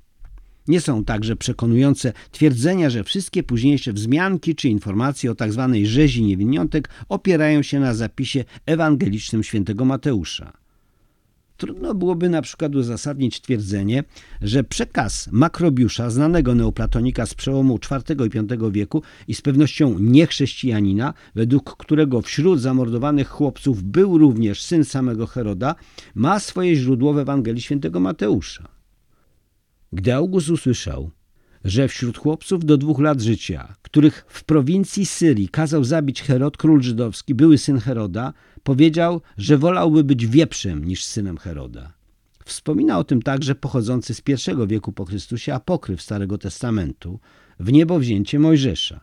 Nie 0.68 0.80
są 0.80 1.04
także 1.04 1.36
przekonujące 1.36 2.12
twierdzenia, 2.30 2.90
że 2.90 3.04
wszystkie 3.04 3.42
późniejsze 3.42 3.92
wzmianki 3.92 4.54
czy 4.54 4.68
informacje 4.68 5.30
o 5.30 5.34
tzw. 5.34 5.70
Tak 5.72 5.86
rzezi 5.86 6.22
niewiniątek 6.22 6.88
opierają 7.08 7.62
się 7.62 7.80
na 7.80 7.94
zapisie 7.94 8.44
ewangelicznym 8.66 9.42
świętego 9.42 9.84
Mateusza. 9.84 10.63
Trudno 11.56 11.94
byłoby 11.94 12.28
na 12.28 12.42
przykład 12.42 12.74
uzasadnić 12.74 13.40
twierdzenie, 13.40 14.04
że 14.42 14.64
przekaz 14.64 15.28
Makrobiusza, 15.32 16.10
znanego 16.10 16.54
neoplatonika 16.54 17.26
z 17.26 17.34
przełomu 17.34 17.78
IV 18.08 18.26
i 18.26 18.30
V 18.58 18.72
wieku 18.72 19.02
i 19.28 19.34
z 19.34 19.42
pewnością 19.42 19.98
niechrześcijanina, 19.98 21.14
według 21.34 21.76
którego 21.76 22.22
wśród 22.22 22.60
zamordowanych 22.60 23.28
chłopców 23.28 23.82
był 23.82 24.18
również 24.18 24.62
syn 24.62 24.84
samego 24.84 25.26
Heroda, 25.26 25.74
ma 26.14 26.40
swoje 26.40 26.76
źródło 26.76 27.12
w 27.12 27.18
Ewangelii 27.18 27.62
świętego 27.62 28.00
Mateusza. 28.00 28.68
Gdy 29.92 30.14
August 30.14 30.50
usłyszał, 30.50 31.10
że 31.64 31.88
wśród 31.88 32.18
chłopców 32.18 32.64
do 32.64 32.76
dwóch 32.76 33.00
lat 33.00 33.20
życia, 33.20 33.74
których 33.82 34.24
w 34.28 34.44
prowincji 34.44 35.06
Syrii 35.06 35.48
kazał 35.48 35.84
zabić 35.84 36.22
Herod, 36.22 36.56
król 36.56 36.82
żydowski, 36.82 37.34
były 37.34 37.58
syn 37.58 37.78
Heroda, 37.78 38.32
powiedział, 38.64 39.20
że 39.36 39.58
wolałby 39.58 40.04
być 40.04 40.26
wieprzem 40.26 40.84
niż 40.84 41.04
synem 41.04 41.38
Heroda. 41.38 41.92
Wspomina 42.44 42.98
o 42.98 43.04
tym 43.04 43.22
także 43.22 43.54
pochodzący 43.54 44.14
z 44.14 44.20
pierwszego 44.20 44.66
wieku 44.66 44.92
po 44.92 45.04
Chrystusie 45.04 45.54
apokryf 45.54 46.02
Starego 46.02 46.38
Testamentu, 46.38 47.20
w 47.60 47.72
niebo 47.72 47.98
wzięcie 47.98 48.38
Mojżesza. 48.38 49.00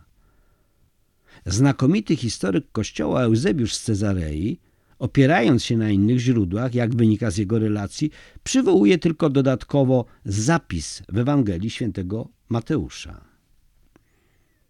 Znakomity 1.46 2.16
historyk 2.16 2.72
kościoła 2.72 3.22
Eusebiusz 3.22 3.74
z 3.74 3.82
Cezarei, 3.82 4.60
opierając 4.98 5.64
się 5.64 5.76
na 5.76 5.90
innych 5.90 6.18
źródłach, 6.18 6.74
jak 6.74 6.94
wynika 6.94 7.30
z 7.30 7.36
jego 7.36 7.58
relacji, 7.58 8.10
przywołuje 8.44 8.98
tylko 8.98 9.30
dodatkowo 9.30 10.04
zapis 10.24 11.02
w 11.08 11.18
Ewangelii 11.18 11.70
świętego 11.70 12.28
Mateusza. 12.48 13.31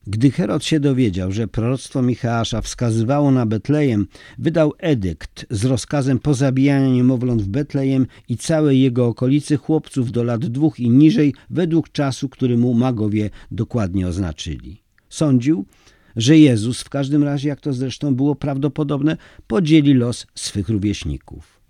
Gdy 0.07 0.31
Herod 0.31 0.65
się 0.65 0.81
dowiedział, 0.81 1.33
że 1.33 1.49
proroctwo 1.49 2.03
Micheasza 2.03 2.61
wskazywało 2.61 3.31
na 3.31 3.47
Betlejem, 3.47 4.07
wydał 4.39 4.73
edykt 4.79 5.47
z 5.51 5.65
rozkazem 5.65 6.19
pozabijania 6.19 6.89
niemowląt 6.89 7.43
w 7.43 7.49
Betlejem 7.49 8.07
i 8.29 8.37
całej 8.37 8.81
jego 8.81 9.07
okolicy 9.07 9.57
chłopców 9.57 10.13
do 10.13 10.25
lat 10.25 10.47
dwóch 10.47 10.81
i 10.81 10.91
niżej 10.91 11.35
według 11.51 11.93
czasu, 11.93 12.29
który 12.29 12.59
mu 12.59 12.75
magowie 12.75 13.31
dokładnie 13.51 14.09
oznaczyli. 14.09 14.83
Sądził, 15.09 15.67
że 16.17 16.39
Jezus, 16.39 16.81
w 16.81 16.89
każdym 16.89 17.23
razie 17.23 17.49
jak 17.49 17.61
to 17.61 17.73
zresztą 17.73 18.15
było 18.15 18.35
prawdopodobne, 18.35 19.17
podzieli 19.47 19.95
los 19.95 20.27
swych 20.35 20.69
rówieśników. 20.69 21.61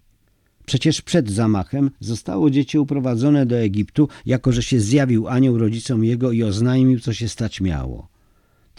Przecież 0.66 1.02
przed 1.02 1.30
zamachem 1.30 1.90
zostało 2.00 2.50
dziecię 2.50 2.80
uprowadzone 2.80 3.46
do 3.46 3.56
Egiptu, 3.56 4.08
jako 4.26 4.52
że 4.52 4.62
się 4.62 4.80
zjawił 4.80 5.28
anioł 5.28 5.58
rodzicom 5.58 6.04
jego 6.04 6.32
i 6.32 6.42
oznajmił, 6.42 7.00
co 7.00 7.12
się 7.12 7.28
stać 7.28 7.60
miało. 7.60 8.11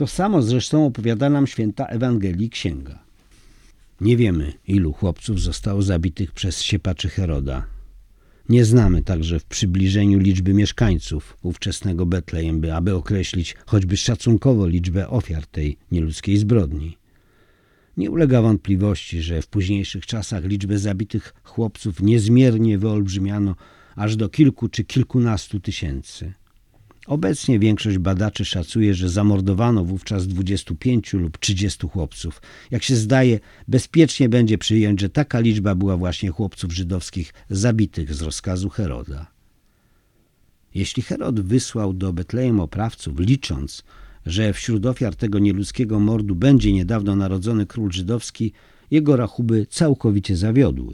To 0.03 0.07
samo 0.07 0.41
zresztą 0.41 0.85
opowiada 0.85 1.29
nam 1.29 1.47
święta 1.47 1.85
Ewangelii 1.85 2.49
Księga. 2.49 3.03
Nie 4.01 4.17
wiemy, 4.17 4.53
ilu 4.67 4.93
chłopców 4.93 5.41
zostało 5.41 5.81
zabitych 5.81 6.31
przez 6.31 6.61
siepaczy 6.61 7.09
Heroda. 7.09 7.65
Nie 8.49 8.65
znamy 8.65 9.03
także 9.03 9.39
w 9.39 9.45
przybliżeniu 9.45 10.19
liczby 10.19 10.53
mieszkańców 10.53 11.37
ówczesnego 11.41 12.05
Betlejem, 12.05 12.61
by 12.61 12.73
aby 12.73 12.95
określić 12.95 13.55
choćby 13.65 13.97
szacunkowo 13.97 14.67
liczbę 14.67 15.09
ofiar 15.09 15.45
tej 15.47 15.77
nieludzkiej 15.91 16.37
zbrodni. 16.37 16.97
Nie 17.97 18.11
ulega 18.11 18.41
wątpliwości, 18.41 19.21
że 19.21 19.41
w 19.41 19.47
późniejszych 19.47 20.05
czasach 20.05 20.43
liczbę 20.43 20.79
zabitych 20.79 21.33
chłopców 21.43 22.01
niezmiernie 22.01 22.77
wyolbrzymiano 22.77 23.55
aż 23.95 24.15
do 24.15 24.29
kilku 24.29 24.69
czy 24.69 24.83
kilkunastu 24.83 25.59
tysięcy. 25.59 26.33
Obecnie 27.07 27.59
większość 27.59 27.97
badaczy 27.97 28.45
szacuje, 28.45 28.93
że 28.93 29.09
zamordowano 29.09 29.85
wówczas 29.85 30.27
25 30.27 31.13
lub 31.13 31.37
30 31.37 31.87
chłopców. 31.87 32.41
Jak 32.71 32.83
się 32.83 32.95
zdaje, 32.95 33.39
bezpiecznie 33.67 34.29
będzie 34.29 34.57
przyjąć, 34.57 35.01
że 35.01 35.09
taka 35.09 35.39
liczba 35.39 35.75
była 35.75 35.97
właśnie 35.97 36.29
chłopców 36.29 36.73
żydowskich 36.73 37.33
zabitych 37.49 38.13
z 38.13 38.21
rozkazu 38.21 38.69
Heroda. 38.69 39.31
Jeśli 40.75 41.03
Herod 41.03 41.39
wysłał 41.39 41.93
do 41.93 42.13
Betlejem 42.13 42.59
oprawców, 42.59 43.19
licząc, 43.19 43.83
że 44.25 44.53
wśród 44.53 44.85
ofiar 44.85 45.15
tego 45.15 45.39
nieludzkiego 45.39 45.99
mordu 45.99 46.35
będzie 46.35 46.73
niedawno 46.73 47.15
narodzony 47.15 47.65
król 47.65 47.91
żydowski, 47.91 48.53
jego 48.91 49.15
rachuby 49.15 49.65
całkowicie 49.69 50.37
zawiodły. 50.37 50.93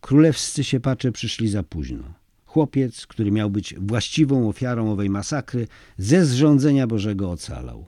Królewscy 0.00 0.64
siepacze 0.64 1.12
przyszli 1.12 1.48
za 1.48 1.62
późno. 1.62 2.21
Chłopiec, 2.52 3.06
który 3.06 3.30
miał 3.30 3.50
być 3.50 3.74
właściwą 3.78 4.48
ofiarą 4.48 4.92
owej 4.92 5.10
masakry, 5.10 5.66
ze 5.98 6.26
zrządzenia 6.26 6.86
Bożego 6.86 7.30
ocalał. 7.30 7.86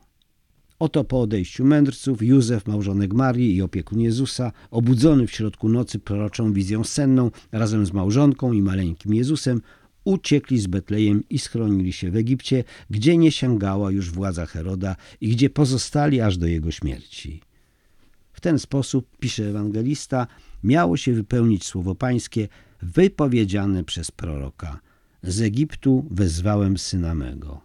Oto 0.79 1.05
po 1.05 1.20
odejściu 1.20 1.64
mędrców 1.64 2.22
Józef, 2.22 2.66
małżonek 2.66 3.14
Marii 3.14 3.57
i 3.57 3.62
opiekun 3.62 4.00
Jezusa, 4.00 4.53
obudzony 4.70 5.27
w 5.27 5.33
środku 5.33 5.68
nocy 5.68 5.98
proroczą 5.98 6.53
wizją 6.53 6.85
senną, 6.85 7.31
razem 7.53 7.87
z 7.87 7.92
małżonką 7.92 8.53
i 8.53 8.62
maleńkim 8.62 9.14
Jezusem, 9.14 9.61
uciekli 10.05 10.59
z 10.59 10.66
Betlejem 10.66 11.22
i 11.31 11.38
schronili 11.38 11.92
się 11.92 12.11
w 12.11 12.16
Egipcie, 12.16 12.64
gdzie 12.90 13.16
nie 13.16 13.33
sięgała 13.33 13.90
już 13.90 14.11
władza 14.11 14.46
Heroda 14.46 14.96
i 15.20 15.29
gdzie 15.29 15.50
pozostali 15.50 16.20
aż 16.20 16.38
do 16.38 16.46
jego 16.46 16.70
śmierci. 16.70 17.40
W 18.33 18.40
ten 18.40 18.59
sposób, 18.59 19.07
pisze 19.20 19.48
ewangelista, 19.48 20.27
miało 20.62 20.96
się 20.96 21.12
wypełnić 21.12 21.64
słowo 21.64 21.94
pańskie– 21.94 22.48
wypowiedziane 22.85 23.85
przez 23.85 24.11
proroka. 24.11 24.81
Z 25.23 25.40
Egiptu 25.40 26.07
wezwałem 26.11 26.79
syna 26.79 27.14
mego. 27.14 27.61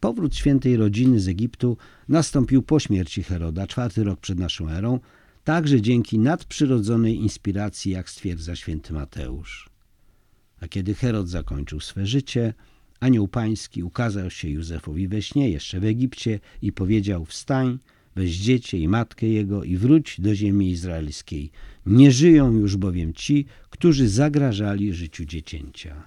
Powrót 0.00 0.36
świętej 0.36 0.76
rodziny 0.76 1.20
z 1.20 1.28
Egiptu 1.28 1.76
nastąpił 2.08 2.62
po 2.62 2.80
śmierci 2.80 3.22
Heroda, 3.22 3.66
czwarty 3.66 4.04
rok 4.04 4.20
przed 4.20 4.38
naszą 4.38 4.68
erą, 4.68 5.00
także 5.44 5.80
dzięki 5.80 6.18
nadprzyrodzonej 6.18 7.16
inspiracji, 7.16 7.92
jak 7.92 8.10
stwierdza 8.10 8.56
święty 8.56 8.92
Mateusz. 8.92 9.70
A 10.60 10.68
kiedy 10.68 10.94
Herod 10.94 11.28
zakończył 11.28 11.80
swe 11.80 12.06
życie, 12.06 12.54
anioł 13.00 13.28
pański 13.28 13.82
ukazał 13.82 14.30
się 14.30 14.48
Józefowi 14.48 15.08
we 15.08 15.22
śnie, 15.22 15.50
jeszcze 15.50 15.80
w 15.80 15.84
Egipcie 15.84 16.40
i 16.62 16.72
powiedział, 16.72 17.24
wstań, 17.24 17.78
weź 18.16 18.36
dziecię 18.36 18.78
i 18.78 18.88
matkę 18.88 19.26
jego 19.26 19.64
i 19.64 19.76
wróć 19.76 20.20
do 20.20 20.34
ziemi 20.34 20.70
izraelskiej. 20.70 21.50
Nie 21.86 22.12
żyją 22.12 22.52
już 22.52 22.76
bowiem 22.76 23.12
ci, 23.12 23.46
którzy 23.70 24.08
zagrażali 24.08 24.94
życiu 24.94 25.24
dziecięcia. 25.24 26.02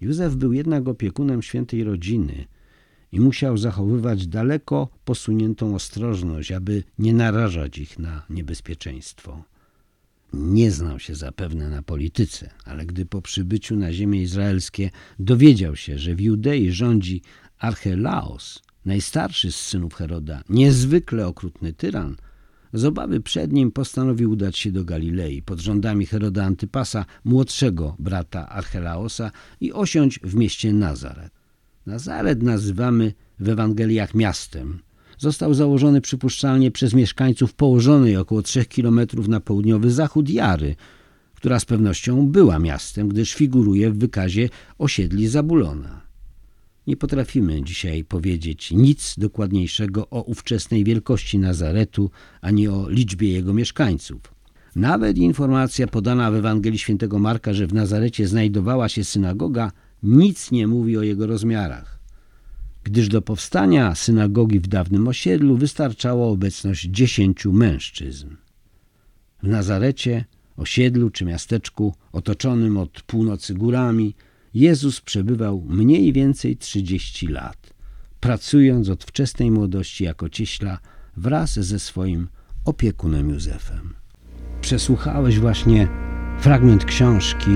Józef 0.00 0.36
był 0.36 0.52
jednak 0.52 0.88
opiekunem 0.88 1.42
świętej 1.42 1.84
rodziny 1.84 2.46
i 3.12 3.20
musiał 3.20 3.56
zachowywać 3.56 4.26
daleko 4.26 4.88
posuniętą 5.04 5.74
ostrożność, 5.74 6.52
aby 6.52 6.82
nie 6.98 7.14
narażać 7.14 7.78
ich 7.78 7.98
na 7.98 8.22
niebezpieczeństwo. 8.30 9.44
Nie 10.32 10.70
znał 10.70 10.98
się 10.98 11.14
zapewne 11.14 11.70
na 11.70 11.82
polityce, 11.82 12.50
ale 12.64 12.86
gdy 12.86 13.06
po 13.06 13.22
przybyciu 13.22 13.76
na 13.76 13.92
ziemię 13.92 14.22
izraelskie 14.22 14.90
dowiedział 15.18 15.76
się, 15.76 15.98
że 15.98 16.14
w 16.14 16.20
Judei 16.20 16.72
rządzi 16.72 17.22
Archelaos, 17.58 18.62
najstarszy 18.84 19.52
z 19.52 19.56
synów 19.56 19.94
Heroda, 19.94 20.42
niezwykle 20.48 21.26
okrutny 21.26 21.72
tyran, 21.72 22.16
z 22.74 22.84
obawy 22.84 23.20
przed 23.20 23.52
nim 23.52 23.72
postanowił 23.72 24.30
udać 24.30 24.58
się 24.58 24.72
do 24.72 24.84
Galilei 24.84 25.42
pod 25.42 25.60
rządami 25.60 26.06
Heroda 26.06 26.44
Antypasa, 26.44 27.04
młodszego 27.24 27.96
brata 27.98 28.48
Archelaosa 28.48 29.30
i 29.60 29.72
osiąść 29.72 30.20
w 30.20 30.34
mieście 30.34 30.72
Nazaret. 30.72 31.32
Nazaret 31.86 32.42
nazywamy 32.42 33.12
w 33.40 33.48
Ewangeliach 33.48 34.14
miastem. 34.14 34.78
Został 35.18 35.54
założony 35.54 36.00
przypuszczalnie 36.00 36.70
przez 36.70 36.94
mieszkańców 36.94 37.54
położonej 37.54 38.16
około 38.16 38.42
trzech 38.42 38.68
kilometrów 38.68 39.28
na 39.28 39.40
południowy 39.40 39.90
zachód 39.90 40.30
Jary, 40.30 40.76
która 41.34 41.60
z 41.60 41.64
pewnością 41.64 42.28
była 42.28 42.58
miastem, 42.58 43.08
gdyż 43.08 43.34
figuruje 43.34 43.90
w 43.90 43.98
wykazie 43.98 44.48
osiedli 44.78 45.28
Zabulona. 45.28 46.03
Nie 46.86 46.96
potrafimy 46.96 47.62
dzisiaj 47.62 48.04
powiedzieć 48.04 48.70
nic 48.70 49.14
dokładniejszego 49.18 50.08
o 50.10 50.22
ówczesnej 50.22 50.84
wielkości 50.84 51.38
Nazaretu, 51.38 52.10
ani 52.40 52.68
o 52.68 52.88
liczbie 52.88 53.32
jego 53.32 53.54
mieszkańców. 53.54 54.20
Nawet 54.76 55.18
informacja 55.18 55.86
podana 55.86 56.30
w 56.30 56.34
Ewangelii 56.34 56.78
Świętego 56.78 57.18
Marka, 57.18 57.54
że 57.54 57.66
w 57.66 57.74
Nazarecie 57.74 58.28
znajdowała 58.28 58.88
się 58.88 59.04
synagoga, 59.04 59.72
nic 60.02 60.50
nie 60.50 60.66
mówi 60.66 60.98
o 60.98 61.02
jego 61.02 61.26
rozmiarach, 61.26 61.98
gdyż 62.84 63.08
do 63.08 63.22
powstania 63.22 63.94
synagogi 63.94 64.60
w 64.60 64.66
dawnym 64.66 65.08
osiedlu 65.08 65.56
wystarczało 65.56 66.30
obecność 66.30 66.84
dziesięciu 66.84 67.52
mężczyzn. 67.52 68.28
W 69.42 69.48
Nazarecie, 69.48 70.24
osiedlu 70.56 71.10
czy 71.10 71.24
miasteczku 71.24 71.94
otoczonym 72.12 72.76
od 72.76 73.02
północy 73.02 73.54
górami, 73.54 74.14
Jezus 74.54 75.00
przebywał 75.00 75.64
mniej 75.68 76.12
więcej 76.12 76.56
30 76.56 77.26
lat, 77.28 77.74
pracując 78.20 78.88
od 78.88 79.04
wczesnej 79.04 79.50
młodości 79.50 80.04
jako 80.04 80.28
cieśla 80.28 80.78
wraz 81.16 81.52
ze 81.52 81.78
swoim 81.78 82.28
opiekunem 82.64 83.30
Józefem. 83.30 83.94
Przesłuchałeś 84.60 85.38
właśnie 85.38 85.88
fragment 86.38 86.84
książki 86.84 87.50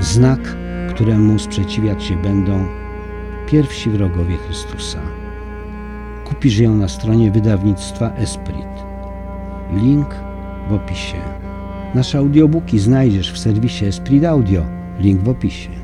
Znak, 0.00 0.56
któremu 0.94 1.38
sprzeciwiać 1.38 2.04
się 2.04 2.22
będą 2.22 2.68
pierwsi 3.48 3.90
wrogowie 3.90 4.36
Chrystusa. 4.36 5.02
Kupisz 6.24 6.58
ją 6.58 6.76
na 6.76 6.88
stronie 6.88 7.30
wydawnictwa 7.30 8.14
Esprit. 8.14 8.72
Link 9.82 10.08
w 10.68 10.72
opisie. 10.72 11.20
Nasze 11.94 12.18
audiobooki 12.18 12.78
znajdziesz 12.78 13.32
w 13.32 13.38
serwisie 13.38 13.84
Esprit 13.84 14.24
Audio. 14.24 14.66
Link 15.00 15.22
w 15.22 15.28
opisie. 15.28 15.81